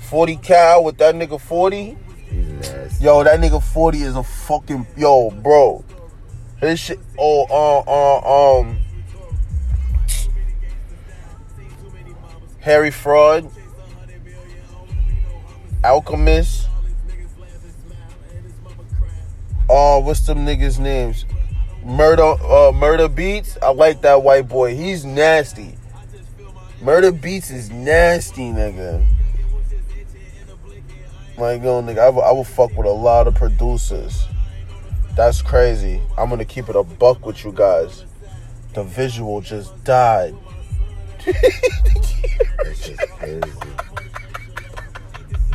40 0.00 0.36
Cal 0.36 0.84
with 0.84 0.98
that 0.98 1.14
nigga 1.14 1.40
40. 1.40 1.98
Yo, 3.00 3.24
that 3.24 3.40
nigga 3.40 3.62
40 3.62 4.02
is 4.02 4.16
a 4.16 4.22
fucking 4.22 4.86
yo, 4.96 5.30
bro. 5.30 5.84
His 6.60 6.80
shit 6.80 6.98
oh 7.18 7.46
uh 7.50 7.90
uh 7.90 8.58
um 8.60 8.78
Harry 12.60 12.90
Fraud 12.90 13.50
Alchemist 15.84 16.68
Oh, 19.68 19.98
what's 19.98 20.20
them 20.20 20.46
niggas' 20.46 20.78
names? 20.78 21.24
Murder 21.84 22.22
uh 22.22 22.72
Murda 22.72 23.08
Beatz. 23.08 23.58
I 23.60 23.70
like 23.70 24.00
that 24.02 24.22
white 24.22 24.48
boy. 24.48 24.76
He's 24.76 25.04
nasty. 25.04 25.76
Murda 26.80 27.10
Beatz 27.10 27.50
is 27.50 27.70
nasty, 27.70 28.50
nigga. 28.50 29.04
Like, 31.36 31.62
yo, 31.62 31.82
nigga, 31.82 31.98
I 31.98 32.08
will, 32.08 32.22
I 32.22 32.30
will 32.30 32.44
fuck 32.44 32.76
with 32.76 32.86
a 32.86 32.92
lot 32.92 33.26
of 33.26 33.34
producers. 33.34 34.26
That's 35.16 35.40
crazy. 35.40 36.02
I'm 36.18 36.28
gonna 36.28 36.44
keep 36.44 36.68
it 36.68 36.76
a 36.76 36.82
buck 36.82 37.24
with 37.24 37.42
you 37.42 37.50
guys. 37.50 38.04
The 38.74 38.84
visual 38.84 39.40
just 39.40 39.82
died. 39.82 40.34
That 41.24 42.76
shit's 42.76 43.04
crazy. 43.12 43.40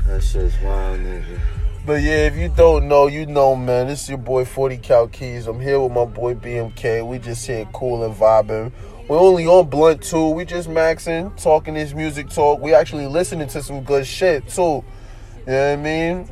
That 0.08 0.24
shit's 0.24 0.60
wild, 0.64 1.02
nigga. 1.02 1.40
But 1.86 2.02
yeah, 2.02 2.26
if 2.26 2.36
you 2.36 2.50
don't 2.50 2.88
know, 2.88 3.06
you 3.06 3.28
know, 3.28 3.56
man. 3.56 3.86
This 3.86 4.02
is 4.02 4.10
your 4.10 4.18
boy 4.18 4.46
40 4.46 4.78
Cal 4.78 5.08
Keys. 5.08 5.46
I'm 5.46 5.60
here 5.60 5.80
with 5.80 5.92
my 5.92 6.06
boy 6.06 6.34
BMK. 6.34 7.08
We 7.08 7.20
just 7.20 7.46
here 7.46 7.68
cool 7.72 8.04
and 8.04 8.16
vibing. 8.16 8.72
We're 9.08 9.20
only 9.20 9.46
on 9.46 9.70
Blunt 9.70 10.02
too. 10.02 10.30
We 10.30 10.44
just 10.44 10.70
maxing, 10.70 11.40
talking 11.40 11.76
this 11.76 11.94
music 11.94 12.30
talk. 12.30 12.62
We 12.62 12.74
actually 12.74 13.06
listening 13.06 13.48
to 13.50 13.62
some 13.62 13.84
good 13.84 14.08
shit 14.08 14.48
too. 14.48 14.62
You 14.62 14.84
know 15.46 15.70
what 15.70 15.74
I 15.74 15.76
mean? 15.76 16.28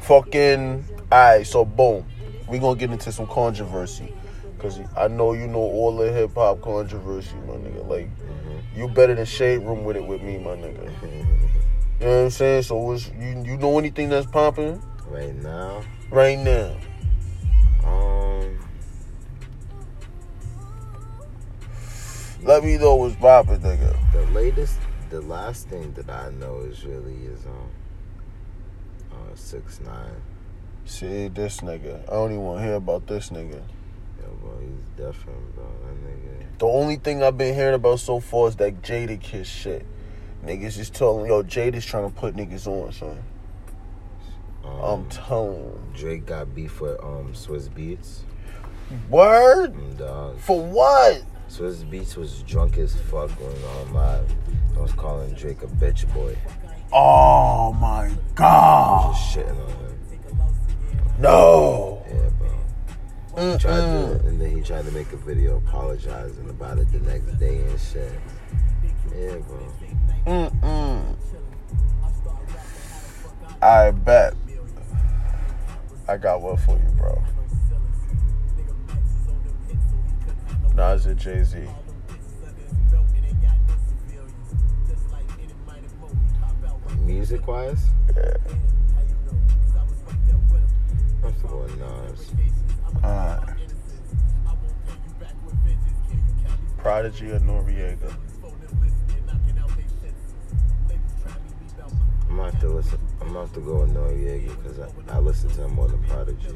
Fucking. 0.00 0.84
Alright, 1.12 1.46
so 1.46 1.66
boom. 1.66 2.06
We 2.48 2.58
gonna 2.58 2.78
get 2.78 2.90
into 2.90 3.12
some 3.12 3.26
controversy. 3.26 4.14
Cause 4.58 4.80
I 4.96 5.06
know 5.08 5.34
you 5.34 5.46
know 5.46 5.58
all 5.60 5.96
the 5.96 6.10
hip 6.12 6.34
hop 6.34 6.60
controversy, 6.62 7.34
my 7.46 7.54
nigga. 7.54 7.86
Like, 7.86 8.08
you 8.74 8.88
better 8.88 9.14
than 9.14 9.24
Shade 9.24 9.58
Room 9.58 9.84
with 9.84 9.96
it 9.96 10.04
with 10.04 10.20
me, 10.22 10.38
my 10.38 10.50
nigga. 10.56 10.82
You 12.00 12.06
know 12.06 12.16
what 12.16 12.24
I'm 12.24 12.30
saying? 12.30 12.62
So 12.62 12.76
what's, 12.76 13.08
you 13.08 13.42
you 13.44 13.56
know 13.56 13.78
anything 13.78 14.08
that's 14.08 14.26
popping 14.26 14.82
Right 15.08 15.34
now, 15.36 15.82
right 16.10 16.38
now? 16.38 16.76
um, 17.84 18.58
Let 22.42 22.64
me 22.64 22.78
know 22.78 22.96
what's 22.96 23.16
popping, 23.16 23.58
nigga. 23.60 23.96
the 24.12 24.22
latest, 24.32 24.78
the 25.10 25.20
last 25.20 25.68
thing 25.68 25.92
that 25.94 26.08
I 26.10 26.30
know 26.30 26.60
is 26.60 26.84
really 26.84 27.14
is 27.26 27.46
um, 27.46 27.70
uh, 29.12 29.34
six 29.34 29.80
nine. 29.80 30.10
See 30.88 31.28
this 31.28 31.58
nigga. 31.60 32.02
I 32.08 32.12
don't 32.12 32.32
even 32.32 32.42
want 32.42 32.60
to 32.60 32.64
hear 32.64 32.74
about 32.76 33.06
this 33.06 33.28
nigga. 33.28 33.60
Yo, 34.22 34.28
bro, 34.40 34.58
he's 34.58 34.96
different, 34.96 35.54
bro. 35.54 35.64
That 35.64 36.02
nigga. 36.02 36.58
The 36.58 36.66
only 36.66 36.96
thing 36.96 37.22
I've 37.22 37.36
been 37.36 37.54
hearing 37.54 37.74
about 37.74 38.00
so 38.00 38.20
far 38.20 38.48
is 38.48 38.56
that 38.56 38.80
Jadakiss 38.80 39.44
shit. 39.44 39.84
Niggas 40.42 40.76
just 40.76 40.94
telling 40.94 41.26
yo 41.26 41.42
Jada's 41.42 41.84
trying 41.84 42.10
to 42.10 42.16
put 42.16 42.34
niggas 42.34 42.66
on, 42.66 42.90
son. 42.92 43.22
Um, 44.64 44.80
I'm 44.80 45.08
telling. 45.10 45.92
Drake 45.94 46.24
got 46.24 46.54
beef 46.54 46.80
with 46.80 46.98
um 47.00 47.34
Swizz 47.34 47.68
Beatz. 47.68 48.20
Word? 49.10 49.98
Dog, 49.98 50.38
For 50.38 50.64
what? 50.64 51.22
Swizz 51.50 51.84
Beatz 51.84 52.16
was 52.16 52.42
drunk 52.44 52.78
as 52.78 52.96
fuck 52.96 53.38
going 53.38 53.64
on 53.64 53.92
live. 53.92 54.34
I 54.74 54.80
was 54.80 54.92
calling 54.92 55.34
Drake 55.34 55.62
a 55.62 55.66
bitch 55.66 56.12
boy. 56.14 56.34
Oh 56.94 57.74
my 57.74 58.10
god. 58.34 59.14
Just 59.14 59.36
shitting 59.36 59.50
on 59.50 59.68
him. 59.68 59.97
No. 61.18 62.04
Yeah, 62.08 62.30
bro. 62.38 63.52
He 63.52 63.58
tried 63.58 63.80
to, 63.80 64.20
and 64.26 64.40
then 64.40 64.56
he 64.56 64.62
tried 64.62 64.84
to 64.84 64.92
make 64.92 65.12
a 65.12 65.16
video 65.16 65.56
apologizing 65.56 66.48
about 66.48 66.78
it 66.78 66.90
the 66.92 67.00
next 67.00 67.38
day 67.38 67.58
and 67.58 67.80
shit. 67.80 68.12
Yeah, 69.16 69.36
bro. 69.38 69.72
Mm-mm. 70.26 71.16
I 73.60 73.90
bet. 73.90 74.34
I 76.08 76.16
got 76.16 76.40
one 76.40 76.56
for 76.56 76.76
you, 76.76 76.90
bro. 76.96 77.22
Nas 80.74 81.06
and 81.06 81.18
Jay 81.18 81.42
Z. 81.42 81.58
Music 87.00 87.46
wise, 87.48 87.86
Yeah. 88.16 88.36
To 91.22 91.46
go 91.46 91.66
Nas. 91.66 92.30
Alright. 93.04 93.48
Prodigy 96.78 97.30
or 97.30 97.38
Noreaga? 97.40 98.14
I'm 102.30 102.36
gonna 102.36 102.50
have 102.50 102.60
to 102.60 102.68
listen. 102.68 102.98
I'm 103.20 103.26
gonna 103.28 103.40
have 103.40 103.52
to 103.52 103.60
go 103.60 103.80
with 103.80 103.94
Noreaga 103.94 104.48
because 104.62 104.78
I, 104.78 104.88
I 105.16 105.18
listen 105.18 105.50
to 105.50 105.64
him 105.64 105.74
more 105.74 105.88
than 105.88 106.02
Prodigy. 106.04 106.48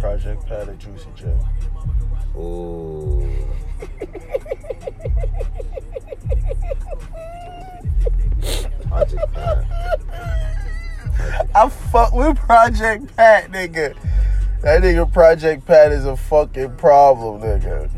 Project 0.00 0.46
Pat 0.46 0.68
or 0.68 0.74
Juicy 0.74 1.08
J? 1.14 1.34
Ooh. 2.36 3.30
Project 8.88 9.32
Pat. 9.32 9.64
I 11.54 11.68
fuck 11.68 12.12
with 12.14 12.36
Project 12.36 13.16
Pat, 13.16 13.50
nigga. 13.50 13.96
That 14.62 14.82
nigga 14.82 15.10
Project 15.10 15.64
Pat 15.66 15.90
is 15.90 16.04
a 16.04 16.16
fucking 16.16 16.76
problem, 16.76 17.40
nigga. 17.40 17.90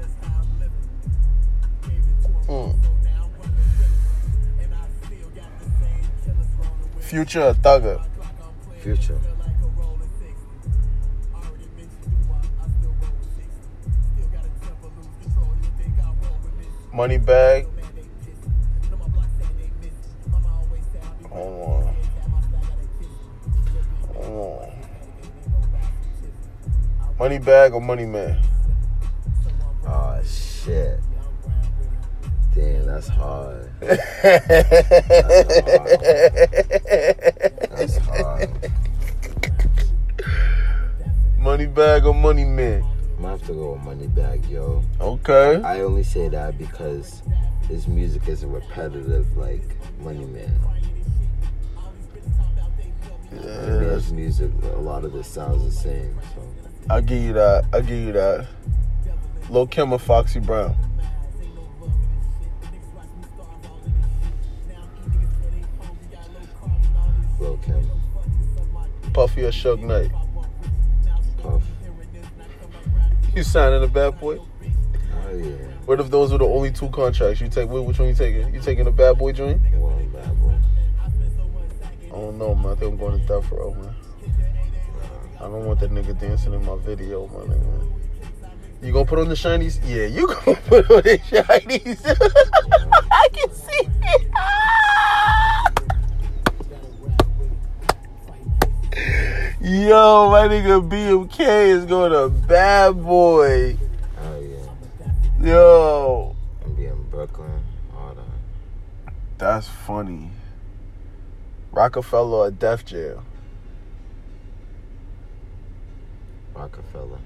Mm. 2.47 2.77
Future 7.01 7.43
or 7.43 7.55
Thugger? 7.55 8.05
Future. 8.81 9.19
Money 16.93 17.19
bag. 17.19 17.67
Money 27.23 27.39
bag 27.39 27.73
or 27.73 27.81
money 27.81 28.05
man? 28.05 28.37
Oh 29.87 30.21
shit. 30.25 30.99
Damn, 32.53 32.85
that's 32.85 33.07
hard. 33.07 33.71
That's 37.71 37.97
hard. 37.99 38.51
money 41.39 41.67
bag 41.67 42.07
or 42.07 42.13
money 42.13 42.45
man? 42.45 42.83
I'm 42.83 43.23
gonna 43.23 43.29
have 43.29 43.47
to 43.47 43.53
go 43.53 43.75
with 43.75 43.83
money 43.83 44.09
bag, 44.09 44.45
yo. 44.47 44.83
Okay. 45.01 45.63
I 45.63 45.83
only 45.83 46.03
say 46.03 46.27
that 46.29 46.59
because 46.59 47.23
his 47.69 47.87
music 47.87 48.27
isn't 48.27 48.51
repetitive 48.51 49.37
like 49.37 49.77
Money 50.01 50.25
Man. 50.25 50.59
Yeah, 53.33 53.79
His 53.95 54.13
music, 54.13 54.51
a 54.75 54.81
lot 54.81 55.05
of 55.05 55.15
it 55.15 55.25
sounds 55.25 55.65
the 55.65 55.71
same. 55.71 56.19
So 56.35 56.62
I'll 56.91 57.01
give 57.03 57.23
you 57.23 57.33
that. 57.35 57.65
I'll 57.73 57.83
give 57.83 57.99
you 57.99 58.13
that. 58.13 58.47
Lil 59.49 59.67
Kim 59.67 59.93
or 59.93 59.99
Foxy 59.99 60.41
Brown? 60.41 60.75
Lil 67.39 67.57
Kim, 67.59 67.91
Puffy 69.13 69.45
or 69.45 69.51
Suge 69.51 69.83
Knight? 69.83 70.11
Puff. 71.43 71.63
You 73.35 73.43
signing 73.43 73.83
a 73.83 73.89
bad 73.89 74.21
boy? 74.21 74.39
Oh 74.39 75.37
yeah, 75.37 75.51
What 75.87 75.99
if 76.01 76.11
those 76.11 76.33
were 76.33 76.39
the 76.39 76.45
only 76.47 76.71
two 76.71 76.89
contracts 76.91 77.41
you 77.41 77.49
take? 77.49 77.69
Which 77.69 77.99
one 77.99 78.09
you 78.09 78.15
taking? 78.15 78.55
You 78.55 78.61
taking 78.61 78.87
a 78.87 78.93
bad 78.93 79.19
boy 79.19 79.33
joint? 79.33 79.61
one 79.77 80.09
bad 80.11 80.41
boy. 80.41 80.55
I 82.07 82.11
don't 82.11 82.39
know, 82.39 82.55
man. 82.55 82.73
I 82.73 82.75
think 82.75 82.93
I'm 82.93 82.99
going 82.99 83.21
to 83.21 83.27
death 83.27 83.51
row, 83.51 83.75
man. 83.75 83.95
I 85.43 85.47
don't 85.47 85.65
want 85.67 85.81
that 85.81 85.91
nigga 85.91 86.19
dancing 86.21 86.55
in 86.55 86.65
my 86.65 86.77
video, 86.77 87.27
my 87.27 87.41
nigga. 87.41 87.93
You 88.81 88.93
gonna 88.93 89.05
put 89.05 89.19
on 89.19 89.29
the 89.29 89.35
shinies? 89.35 89.81
Yeah, 89.85 90.07
you 90.07 90.27
gonna 90.45 90.57
put 90.69 90.89
on 90.91 91.03
the 91.03 91.19
shinies. 91.19 92.01
I 93.11 93.29
can 93.33 93.53
see 93.53 93.89
it. 94.03 94.29
Yo, 99.89 100.31
my 100.31 100.49
nigga 100.49 100.89
BMK 100.89 101.41
is 101.69 101.85
going 101.87 102.13
to 102.13 102.29
bad 102.47 103.03
boy. 103.03 103.77
Oh 104.21 104.41
yeah, 104.41 105.47
Yo, 105.49 106.37
and 106.65 106.77
be 106.77 106.87
in 106.87 107.03
Brooklyn, 107.11 107.51
all 107.97 108.15
that. 108.15 109.15
that's 109.39 109.69
funny. 109.69 110.31
Rockefeller 111.73 112.39
or 112.49 112.51
Def 112.51 112.85
Jam? 112.85 113.25
Rockefeller. 116.55 117.19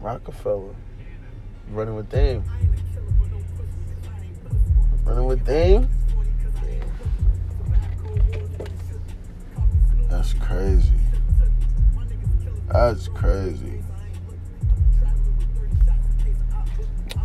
Mm-hmm. 0.00 0.04
Rockefeller. 0.04 0.74
Running 1.70 1.96
with 1.96 2.10
Dame? 2.10 2.44
Running 5.04 5.26
with 5.26 5.44
Dame? 5.44 5.88
That's 10.10 10.32
crazy. 10.34 10.92
That's 12.68 13.08
crazy. 13.08 13.82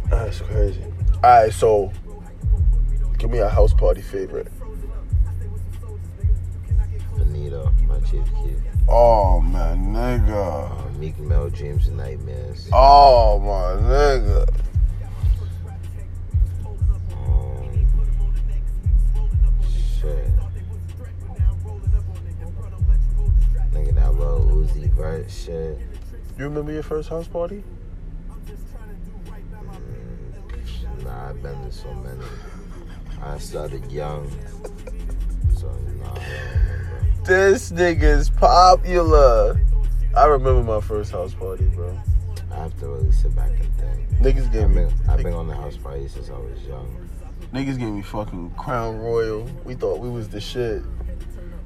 That's 0.09 0.41
crazy. 0.41 0.83
Alright, 1.15 1.53
so 1.53 1.91
give 3.17 3.29
me 3.29 3.39
a 3.39 3.49
house 3.49 3.73
party 3.73 4.01
favorite. 4.01 4.47
My 7.99 8.07
chief 8.07 8.25
kid. 8.43 8.61
Oh 8.87 9.41
my 9.41 9.75
nigga. 9.75 10.71
Uh, 10.71 10.89
Meek 10.97 11.19
Mill, 11.19 11.49
Dreams 11.49 11.87
and 11.87 11.97
Nightmares. 11.97 12.69
Oh 12.71 13.39
my 13.39 13.81
nigga. 13.87 14.47
Um, 17.13 17.87
shit. 19.99 20.29
Nigga, 23.73 23.93
that 23.95 24.13
little 24.13 24.45
Uzi 24.45 24.89
Vert 24.93 25.29
shit. 25.29 25.79
You 26.37 26.45
remember 26.45 26.71
your 26.71 26.83
first 26.83 27.09
house 27.09 27.27
party? 27.27 27.63
Mm, 29.61 31.03
nah, 31.03 31.29
I've 31.29 31.43
been 31.43 31.61
to 31.63 31.71
so 31.71 31.93
many. 31.95 32.25
I 33.21 33.37
started 33.37 33.91
young. 33.91 34.31
So, 35.57 35.67
nah, 35.99 36.11
I 36.11 36.13
don't 36.13 36.23
remember. 36.23 36.78
This 37.29 37.71
nigga's 37.71 38.27
popular. 38.31 39.61
I 40.17 40.25
remember 40.25 40.63
my 40.63 40.81
first 40.81 41.11
house 41.11 41.31
party, 41.35 41.65
bro. 41.65 41.95
I 42.51 42.55
have 42.55 42.75
to 42.79 42.87
really 42.87 43.11
sit 43.11 43.35
back 43.35 43.51
and 43.51 43.71
think. 43.75 44.09
Niggas 44.19 44.51
gave 44.51 44.63
I've 44.63 44.69
me 44.71 44.75
been, 44.85 44.93
I've 45.07 45.21
been 45.21 45.33
on 45.35 45.47
the 45.47 45.53
house 45.53 45.77
party 45.77 46.07
since 46.07 46.31
I 46.31 46.39
was 46.39 46.59
young. 46.63 47.07
Niggas 47.53 47.77
gave 47.77 47.89
me 47.89 48.01
fucking 48.01 48.49
Crown 48.57 48.97
Royal. 48.97 49.47
We 49.63 49.75
thought 49.75 49.99
we 49.99 50.09
was 50.09 50.27
the 50.27 50.41
shit. 50.41 50.81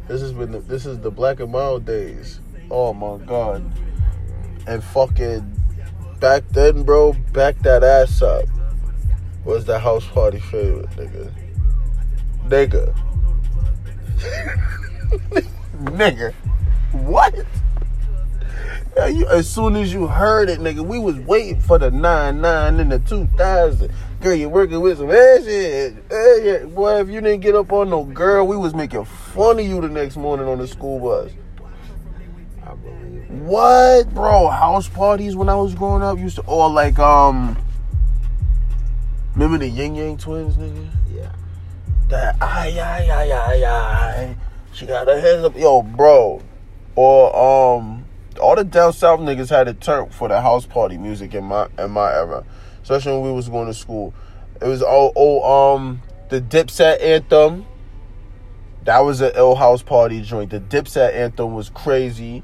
This 0.10 0.20
has 0.20 0.34
been 0.34 0.52
the, 0.52 0.60
this 0.60 0.86
is 0.86 1.00
the 1.00 1.10
black 1.10 1.40
and 1.40 1.54
mild 1.54 1.86
days. 1.86 2.42
Oh 2.70 2.94
my 2.94 3.24
god. 3.26 3.64
And 4.68 4.84
fucking 4.84 5.58
back 6.20 6.44
then, 6.50 6.84
bro, 6.84 7.14
back 7.32 7.58
that 7.60 7.86
ass 7.86 8.22
up. 8.22 8.44
Was 9.46 9.64
the 9.64 9.80
house 9.80 10.06
party 10.08 10.42
favorite, 10.42 10.90
nigga. 10.90 11.34
Nigga. 12.50 12.94
nigga. 15.86 16.34
What? 16.92 17.34
Yeah, 18.96 19.08
you, 19.08 19.28
as 19.28 19.50
soon 19.50 19.76
as 19.76 19.92
you 19.92 20.08
heard 20.08 20.50
it, 20.50 20.60
nigga, 20.60 20.86
we 20.86 21.00
was 21.00 21.18
waiting 21.18 21.60
for 21.60 21.80
the 21.80 21.90
9-9 21.90 22.80
in 22.80 22.90
the 22.90 23.00
2000. 23.00 23.92
Girl, 24.22 24.36
you 24.36 24.50
working 24.50 24.82
with 24.82 25.00
some 25.00 25.10
ass 25.10 25.44
shit. 25.44 25.96
Eh, 26.12 26.36
yeah. 26.44 26.66
Boy, 26.66 27.02
if 27.02 27.10
you 27.10 27.20
didn't 27.20 27.42
get 27.42 27.56
up 27.56 27.72
on 27.72 27.90
no 27.90 28.04
girl, 28.04 28.46
we 28.46 28.56
was 28.56 28.76
making 28.76 29.04
fun 29.06 29.60
of 29.60 29.66
you 29.66 29.82
the 29.82 29.90
next 29.90 30.16
morning 30.16 30.48
on 30.48 30.60
the 30.60 30.68
school 30.68 31.00
bus. 31.00 31.32
What, 33.30 34.14
bro? 34.14 34.48
House 34.48 34.88
parties 34.88 35.36
when 35.36 35.50
I 35.50 35.56
was 35.56 35.74
growing 35.74 36.04
up 36.04 36.20
used 36.20 36.36
to, 36.36 36.44
or 36.44 36.70
like, 36.70 37.00
um, 37.00 37.58
remember 39.34 39.58
the 39.58 39.68
Ying 39.68 39.96
Yang 39.96 40.18
twins, 40.18 40.56
nigga? 40.56 40.88
Yeah. 41.12 41.32
That 42.10 42.38
ay 42.42 42.80
ay 42.80 43.10
ay 43.10 43.32
ay 43.32 43.64
ay. 43.66 44.36
She 44.74 44.88
got 44.88 45.08
her 45.08 45.20
hands 45.20 45.46
up, 45.46 45.56
yo, 45.56 45.84
bro. 45.84 46.42
Or 46.96 47.76
um, 47.78 48.06
all 48.40 48.56
the 48.56 48.64
down 48.64 48.94
south 48.94 49.20
niggas 49.20 49.50
had 49.50 49.68
a 49.68 49.74
turn 49.74 50.10
for 50.10 50.28
the 50.28 50.42
house 50.42 50.66
party 50.66 50.98
music 50.98 51.34
in 51.34 51.44
my 51.44 51.68
in 51.78 51.92
my 51.92 52.12
era, 52.12 52.44
especially 52.82 53.14
when 53.14 53.24
we 53.24 53.32
was 53.32 53.50
going 53.50 53.68
to 53.68 53.74
school. 53.74 54.14
It 54.62 54.68
was 54.68 54.82
all 54.82 55.12
oh 55.16 55.76
um 55.76 56.02
the 56.30 56.42
Dipset 56.42 57.02
anthem. 57.02 57.66
That 58.86 59.00
was 59.00 59.22
an 59.22 59.32
ill 59.36 59.56
house 59.56 59.82
party 59.82 60.22
joint. 60.22 60.50
The 60.50 60.60
Dipset 60.60 61.14
anthem 61.14 61.54
was 61.54 61.70
crazy. 61.70 62.44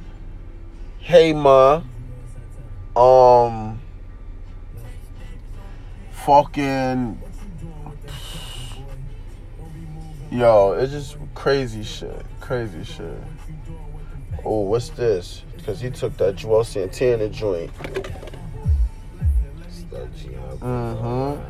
Hey 1.00 1.34
ma, 1.34 1.82
um, 2.96 3.80
fucking 6.12 7.22
Yo, 10.32 10.74
it's 10.74 10.92
just 10.92 11.18
crazy 11.34 11.84
shit. 11.84 12.26
Crazy 12.40 12.84
shit. 12.84 13.18
Oh, 14.46 14.62
what's 14.62 14.90
this? 14.90 15.44
Because 15.58 15.82
he 15.82 15.90
took 15.90 16.16
that 16.18 16.36
Juelz 16.36 16.68
Santana 16.68 17.30
joint. 17.30 17.72
It's 19.68 19.84
that 19.92 20.16
G 20.16 20.34
Herb. 20.34 20.60
Mhm. 20.60 21.42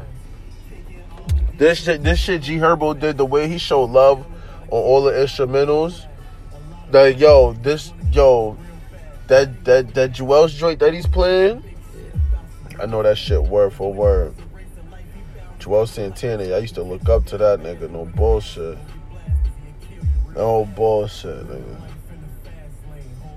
This 1.57 1.83
shit, 1.83 2.03
this 2.03 2.19
shit 2.19 2.41
G 2.41 2.57
Herbo 2.57 2.97
did 2.97 3.17
the 3.17 3.25
way 3.25 3.49
he 3.49 3.57
showed 3.57 3.89
love 3.89 4.19
on 4.19 4.25
all 4.69 5.03
the 5.03 5.11
instrumentals. 5.11 6.05
Like 6.91 7.19
yo, 7.19 7.53
this 7.53 7.91
yo, 8.13 8.57
that 9.27 9.65
that 9.65 9.93
that 9.93 10.13
Juelz 10.13 10.55
joint 10.55 10.80
that 10.80 10.93
he's 10.93 11.05
playing. 11.05 11.63
I 12.82 12.86
know 12.86 13.03
that 13.03 13.17
shit 13.17 13.43
word 13.43 13.73
for 13.73 13.93
word. 13.93 14.34
Juelz 15.60 15.89
Santana, 15.89 16.55
I 16.55 16.60
used 16.60 16.76
to 16.76 16.84
look 16.84 17.10
up 17.10 17.26
to 17.28 17.38
that 17.38 17.60
nigga. 17.60 17.91
No 17.91 18.05
bullshit. 18.05 18.78
No 20.34 20.64
bullshit, 20.66 21.45
nigga. 21.47 21.82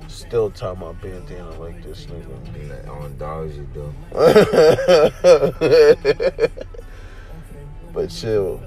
Still 0.06 0.50
tie 0.50 0.74
my 0.74 0.92
bandana 0.92 1.50
like 1.58 1.82
this 1.82 2.06
nigga. 2.06 2.38
That 2.68 2.88
on 2.88 3.18
dogs 3.18 3.56
you 3.56 3.66
do. 3.74 3.92
but 7.92 8.08
chill. 8.08 8.62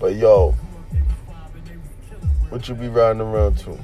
But 0.00 0.16
yo, 0.16 0.54
what 2.48 2.66
you 2.66 2.74
be 2.74 2.88
riding 2.88 3.20
around 3.20 3.58
to? 3.58 3.78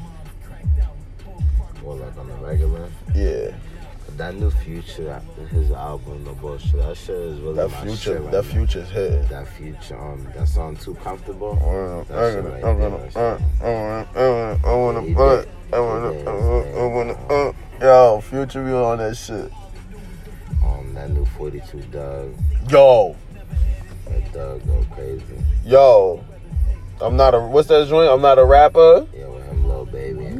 Well, 1.82 1.98
like 1.98 2.16
on 2.16 2.28
the 2.28 2.34
regular. 2.36 2.88
Yeah, 3.14 3.50
that 4.16 4.34
new 4.34 4.50
future, 4.50 5.20
his 5.50 5.70
album, 5.70 6.24
no 6.24 6.32
bullshit. 6.34 6.72
That 6.76 6.96
shit 6.96 7.10
is 7.16 7.40
really 7.40 7.56
that 7.56 7.68
my 7.70 7.80
future, 7.82 7.96
shit 7.96 8.20
right 8.22 8.30
that 8.32 8.44
now. 8.44 8.50
future's 8.52 8.90
hit. 8.90 9.28
That 9.28 9.46
future, 9.48 9.98
um, 10.00 10.26
that 10.34 10.48
song 10.48 10.76
too 10.76 10.94
comfortable. 10.96 11.52
I'm 11.52 11.58
gonna, 11.60 11.98
I'm 12.00 12.06
there, 12.08 12.42
gonna, 12.90 13.10
that 13.10 13.16
uh. 13.16 13.38
I 13.62 13.70
wanna, 13.72 14.08
I 14.14 14.28
wanna, 14.28 14.60
I 14.64 14.74
wanna, 14.74 15.20
uh, 15.20 15.36
did. 15.42 15.48
I 15.72 15.80
wanna, 15.80 16.12
did. 16.12 16.28
uh, 16.28 16.30
I 16.30 16.86
wanna, 16.86 17.12
uh, 17.28 17.52
yo, 17.80 18.20
future 18.22 18.64
be 18.64 18.72
on 18.72 18.98
that 18.98 19.16
shit. 19.16 19.52
Um, 20.64 20.94
that 20.94 21.10
new 21.10 21.24
42 21.24 21.78
Dugg. 21.92 22.34
Yo, 22.70 23.16
That 24.08 24.32
Dugg 24.32 24.66
go 24.66 24.86
crazy. 24.94 25.22
yo. 25.64 26.24
I'm 26.98 27.14
not 27.14 27.34
a 27.34 27.40
what's 27.40 27.68
that 27.68 27.86
joint? 27.88 28.10
I'm 28.10 28.22
not 28.22 28.38
a 28.38 28.44
rapper. 28.46 29.06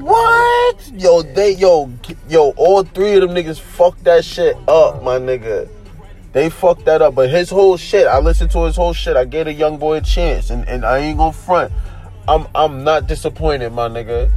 What? 0.06 0.92
Yo, 0.94 1.22
they 1.22 1.56
yo 1.56 1.90
yo, 2.28 2.50
all 2.50 2.84
three 2.84 3.14
of 3.14 3.22
them 3.22 3.30
niggas 3.30 3.58
fucked 3.58 4.04
that 4.04 4.24
shit 4.24 4.56
up, 4.68 5.02
my 5.02 5.18
nigga. 5.18 5.68
They 6.32 6.48
fucked 6.48 6.84
that 6.84 7.02
up. 7.02 7.16
But 7.16 7.28
his 7.28 7.50
whole 7.50 7.76
shit, 7.76 8.06
I 8.06 8.20
listened 8.20 8.52
to 8.52 8.64
his 8.66 8.76
whole 8.76 8.92
shit. 8.92 9.16
I 9.16 9.24
gave 9.24 9.48
a 9.48 9.52
young 9.52 9.78
boy 9.78 9.96
a 9.96 10.00
chance, 10.00 10.50
and, 10.50 10.68
and 10.68 10.84
I 10.84 10.98
ain't 10.98 11.18
gonna 11.18 11.32
front. 11.32 11.72
I'm 12.28 12.46
I'm 12.54 12.84
not 12.84 13.08
disappointed, 13.08 13.72
my 13.72 13.88
nigga. 13.88 14.30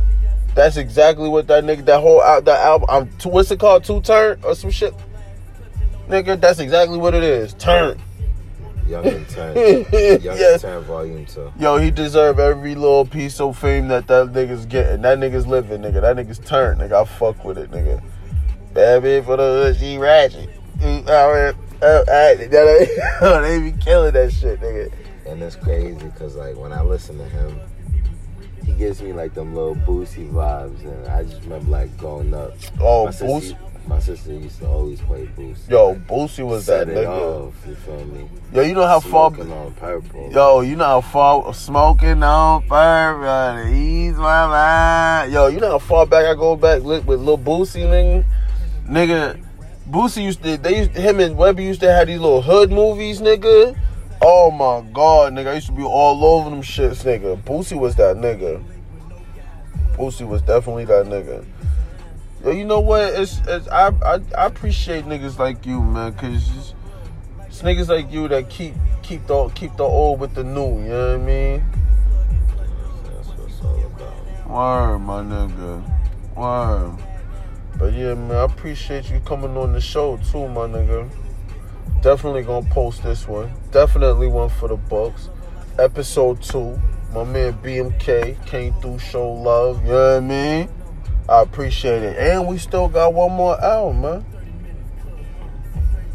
That's 0.56 0.76
exactly 0.76 1.30
what 1.30 1.46
that 1.48 1.64
nigga, 1.64 1.86
that 1.86 2.02
whole 2.02 2.24
out 2.24 2.46
that 2.46 2.66
album. 2.66 2.88
I'm 2.90 3.32
what's 3.32 3.52
it 3.52 3.60
called? 3.60 3.84
Two 3.84 4.02
turn 4.02 4.40
or 4.44 4.56
some 4.56 4.72
shit. 4.72 4.96
Nigga, 6.08 6.42
that's 6.42 6.58
exactly 6.58 6.98
what 6.98 7.14
it 7.14 7.22
is. 7.22 7.54
Turn. 7.54 8.02
Young 8.90 9.06
and 9.06 9.30
Turnt. 9.30 9.56
Young 10.24 10.38
yes. 10.38 10.64
and 10.64 10.74
Turnt 10.74 10.86
Volume 10.88 11.26
2. 11.26 11.54
Yo, 11.60 11.78
he 11.78 11.92
deserve 11.92 12.40
every 12.40 12.74
little 12.74 13.06
piece 13.06 13.40
of 13.40 13.56
fame 13.58 13.88
that 13.90 14.08
that 14.08 14.28
nigga's 14.28 14.66
getting. 14.66 15.04
That 15.04 15.20
nigga's 15.20 15.46
living, 15.46 15.82
nigga. 15.82 16.02
That 16.02 16.16
nigga's 16.18 16.40
turned, 16.40 16.82
nigga. 16.82 17.04
I 17.04 17.06
fuck 17.06 17.46
with 17.46 17.60
it, 17.60 17.70
nigga. 17.70 18.02
Bitch 18.74 19.26
for 19.26 19.38
the 19.38 19.44
hood, 19.44 19.78
she 19.78 19.98
ratchet. 19.98 20.50
Mm, 20.80 21.08
uh, 21.08 21.54
uh, 21.82 21.86
uh, 21.86 23.42
they 23.42 23.60
be 23.60 23.78
killing 23.78 24.14
that 24.14 24.32
shit, 24.32 24.60
nigga. 24.60 24.92
And 25.28 25.44
it's 25.44 25.56
crazy 25.56 25.94
because, 25.94 26.36
like, 26.36 26.58
when 26.58 26.74
I 26.74 26.82
listen 26.82 27.18
to 27.20 27.26
him, 27.26 27.60
he 28.66 28.74
gives 28.74 29.02
me, 29.04 29.14
like, 29.14 29.36
them 29.36 29.54
little 29.54 29.76
Boosie 29.76 30.32
vibes. 30.32 30.82
And 30.84 31.08
I 31.08 31.24
just 31.24 31.44
remember, 31.44 31.70
like, 31.70 31.96
growing 31.98 32.34
up. 32.34 32.54
Oh, 32.80 33.08
Boosie. 33.08 33.56
My 33.90 33.98
sister 34.00 34.34
used 34.34 34.60
to 34.60 34.68
always 34.68 35.02
play 35.02 35.28
Boosie. 35.36 35.68
Yo, 35.68 35.96
Boosie 35.96 36.46
was 36.46 36.68
that 36.68 36.86
Set 36.86 36.90
it 36.90 37.08
nigga. 37.08 37.48
off, 37.48 37.56
you 37.68 37.74
feel 37.74 38.06
me? 38.06 38.30
Yo, 38.54 38.62
you 38.62 38.76
know 38.76 38.86
how 38.86 39.00
far. 39.00 39.32
Smoking 39.34 39.52
on 39.52 39.74
purple. 39.74 40.32
Yo, 40.32 40.62
you 40.62 40.76
know 40.76 40.86
how 40.86 41.02
far 41.02 41.54
smoking 41.56 42.22
on 42.22 42.62
fire, 42.68 43.68
ease 43.68 44.14
my 44.16 44.46
mind. 44.46 45.34
Yo, 45.34 45.48
you 45.48 45.60
know 45.60 45.72
how 45.72 45.80
far 45.80 46.06
back 46.06 46.28
I 46.28 46.36
go 46.36 46.56
back 46.56 46.84
with, 46.84 47.04
with 47.06 47.20
Lil 47.20 47.40
Boosie, 47.40 47.82
nigga. 47.82 48.26
Nigga, 48.88 49.44
Boosie 49.90 50.24
used 50.24 50.44
to. 50.44 50.58
They 50.58 50.78
used 50.78 50.92
him 50.92 51.20
and 51.20 51.36
Webbie 51.36 51.64
used 51.64 51.82
to 51.82 51.92
have 51.92 52.06
these 52.06 52.20
little 52.20 52.44
hood 52.44 52.72
movies, 52.72 53.22
nigga. 53.22 53.76
Oh 54.22 54.52
my 54.52 54.88
god, 54.94 55.34
nigga, 55.34 55.48
I 55.48 55.54
used 55.56 55.68
to 55.68 55.74
be 55.74 55.82
all 55.82 56.24
over 56.24 56.52
them 56.52 56.62
shits, 56.62 57.04
nigga. 57.04 57.42
Boosie 57.42 57.78
was 57.80 57.96
that 57.96 58.18
nigga. 58.18 58.64
Boosie 59.94 60.28
was 60.28 60.44
definitely 60.44 60.86
that 60.86 61.08
nigga. 61.08 61.44
Yo, 62.44 62.52
you 62.52 62.64
know 62.64 62.80
what? 62.80 63.02
It's, 63.02 63.42
it's 63.48 63.68
I, 63.68 63.90
I 64.02 64.22
I 64.38 64.46
appreciate 64.46 65.04
niggas 65.04 65.38
like 65.38 65.66
you, 65.66 65.82
man, 65.82 66.14
cause 66.14 66.50
it's, 66.56 67.62
niggas 67.62 67.90
like 67.90 68.10
you 68.14 68.30
that 68.30 68.50
keep 68.50 68.76
keep 69.04 69.28
the 69.28 69.50
keep 69.50 69.76
the 69.76 69.84
old 69.84 70.22
with 70.22 70.36
the 70.36 70.44
new. 70.46 70.82
You 70.82 70.88
know 70.88 71.08
what 71.08 71.16
I 71.16 71.26
mean? 71.26 71.66
Word, 74.48 75.00
my 75.00 75.22
nigga. 75.22 76.36
Word. 76.36 76.98
But 77.78 77.94
yeah, 77.94 78.14
man, 78.14 78.32
I 78.32 78.46
appreciate 78.46 79.12
you 79.12 79.20
coming 79.20 79.58
on 79.58 79.74
the 79.74 79.82
show 79.82 80.16
too, 80.32 80.48
my 80.48 80.62
nigga. 80.62 81.10
Definitely 82.02 82.44
gonna 82.44 82.70
post 82.70 83.04
this 83.04 83.28
one. 83.28 83.52
Definitely 83.72 84.28
one 84.28 84.50
for 84.50 84.70
the 84.70 84.78
books. 84.78 85.30
Episode 85.78 86.42
two. 86.42 86.80
My 87.14 87.26
man 87.26 87.54
BMK 87.62 88.46
came 88.46 88.74
through, 88.76 89.00
show 89.00 89.30
love. 89.30 89.82
You 89.84 89.92
know 89.92 90.14
what 90.14 90.18
I 90.18 90.20
mean? 90.22 90.70
I 91.30 91.44
appreciate 91.44 92.02
it. 92.02 92.18
And 92.18 92.48
we 92.48 92.58
still 92.58 92.88
got 92.88 93.14
one 93.14 93.32
more 93.32 93.60
album, 93.62 94.02
man. 94.02 94.26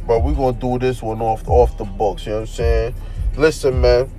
But 0.07 0.25
we 0.25 0.35
gonna 0.35 0.59
do 0.59 0.79
this 0.79 1.01
one 1.01 1.23
off 1.23 1.49
off 1.49 1.79
the 1.79 1.85
books, 1.85 2.27
you 2.27 2.33
know 2.33 2.41
what 2.41 2.49
I'm 2.49 2.55
saying? 2.55 2.95
Listen, 3.37 3.81
man. 3.81 4.11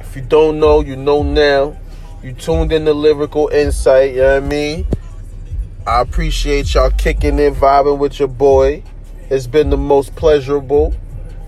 If 0.00 0.16
you 0.16 0.22
don't 0.22 0.58
know, 0.58 0.80
you 0.80 0.96
know 0.96 1.22
now. 1.22 1.76
You 2.22 2.32
tuned 2.32 2.72
in 2.72 2.86
to 2.86 2.94
Lyrical 2.94 3.48
Insight, 3.48 4.12
you 4.12 4.22
know 4.22 4.40
what 4.40 4.44
I 4.44 4.46
mean? 4.46 4.86
I 5.86 6.00
appreciate 6.00 6.74
y'all 6.74 6.90
kicking 6.90 7.38
in, 7.38 7.54
vibing 7.54 7.98
with 7.98 8.18
your 8.18 8.28
boy. 8.28 8.82
It's 9.28 9.46
been 9.46 9.70
the 9.70 9.76
most 9.76 10.16
pleasurable. 10.16 10.94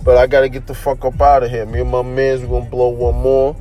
But 0.04 0.18
I 0.18 0.26
gotta 0.26 0.48
get 0.48 0.66
the 0.66 0.74
fuck 0.74 1.04
up 1.04 1.20
out 1.20 1.42
of 1.42 1.50
here. 1.50 1.66
Me 1.66 1.80
and 1.80 1.90
my 1.90 2.02
mans, 2.02 2.42
we 2.42 2.48
gonna 2.48 2.70
blow 2.70 2.88
one 2.88 3.16
more. 3.16 3.56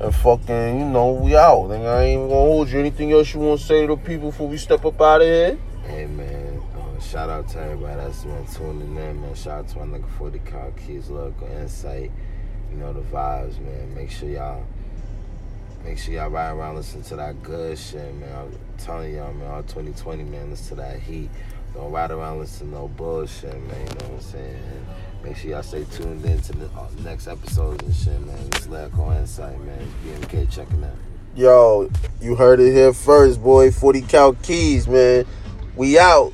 And 0.00 0.14
fucking, 0.14 0.78
you 0.78 0.86
know, 0.86 1.12
we 1.12 1.36
out. 1.36 1.68
Nigga, 1.68 1.86
I 1.86 2.04
ain't 2.04 2.18
even 2.20 2.28
gonna 2.28 2.40
hold 2.40 2.70
you. 2.70 2.80
Anything 2.80 3.12
else 3.12 3.34
you 3.34 3.40
wanna 3.40 3.58
say 3.58 3.82
to 3.82 3.88
the 3.88 3.96
people 3.98 4.30
before 4.30 4.48
we 4.48 4.56
step 4.56 4.82
up 4.86 4.98
out 4.98 5.20
of 5.20 5.26
here? 5.26 5.58
Hey 5.82 6.06
man, 6.06 6.62
uh, 6.74 6.98
shout 7.02 7.28
out 7.28 7.46
to 7.48 7.60
everybody 7.60 7.96
that's 7.96 8.24
been 8.24 8.46
tuning 8.46 8.96
in, 8.96 9.20
man. 9.20 9.34
Shout 9.34 9.58
out 9.58 9.68
to 9.68 9.84
my 9.84 9.98
nigga 9.98 10.08
40 10.16 10.38
Car 10.38 10.70
Keys, 10.70 11.10
Lyrical 11.10 11.48
Insight. 11.48 12.10
You 12.70 12.78
know 12.78 12.94
the 12.94 13.02
vibes, 13.02 13.60
man. 13.60 13.94
Make 13.94 14.10
sure 14.10 14.30
y'all, 14.30 14.64
make 15.84 15.98
sure 15.98 16.14
y'all 16.14 16.30
ride 16.30 16.52
around, 16.52 16.76
listen 16.76 17.02
to 17.02 17.16
that 17.16 17.42
good 17.42 17.78
shit, 17.78 18.14
man. 18.14 18.34
I'm 18.34 18.58
telling 18.78 19.14
y'all, 19.14 19.34
man, 19.34 19.50
all 19.50 19.62
2020, 19.64 20.22
man, 20.24 20.48
listen 20.48 20.78
to 20.78 20.82
that 20.82 20.98
heat. 20.98 21.28
Don't 21.74 21.92
ride 21.92 22.10
around, 22.10 22.38
listen 22.38 22.68
to 22.70 22.74
no 22.74 22.88
bullshit, 22.88 23.52
man. 23.52 23.80
You 23.80 23.84
know 23.84 24.06
what 24.06 24.12
I'm 24.12 24.20
saying? 24.22 24.86
Make 25.22 25.36
sure 25.36 25.50
y'all 25.50 25.62
stay 25.62 25.84
tuned 25.84 26.24
in 26.24 26.40
to 26.40 26.52
the 26.52 26.66
uh, 26.66 26.88
next 27.04 27.28
episodes 27.28 27.82
and 27.84 27.94
shit, 27.94 28.26
man. 28.26 28.38
It's 28.54 28.66
Lyrical 28.66 29.10
Insight, 29.10 29.60
man. 29.60 29.78
It's 30.06 30.26
BMK 30.26 30.50
checking 30.50 30.82
out. 30.82 30.94
Yo, 31.36 31.90
you 32.20 32.34
heard 32.34 32.58
it 32.58 32.72
here 32.72 32.92
first, 32.92 33.42
boy. 33.42 33.70
40 33.70 34.00
Cal 34.02 34.32
Keys, 34.34 34.88
man. 34.88 35.26
We 35.76 35.98
out. 35.98 36.32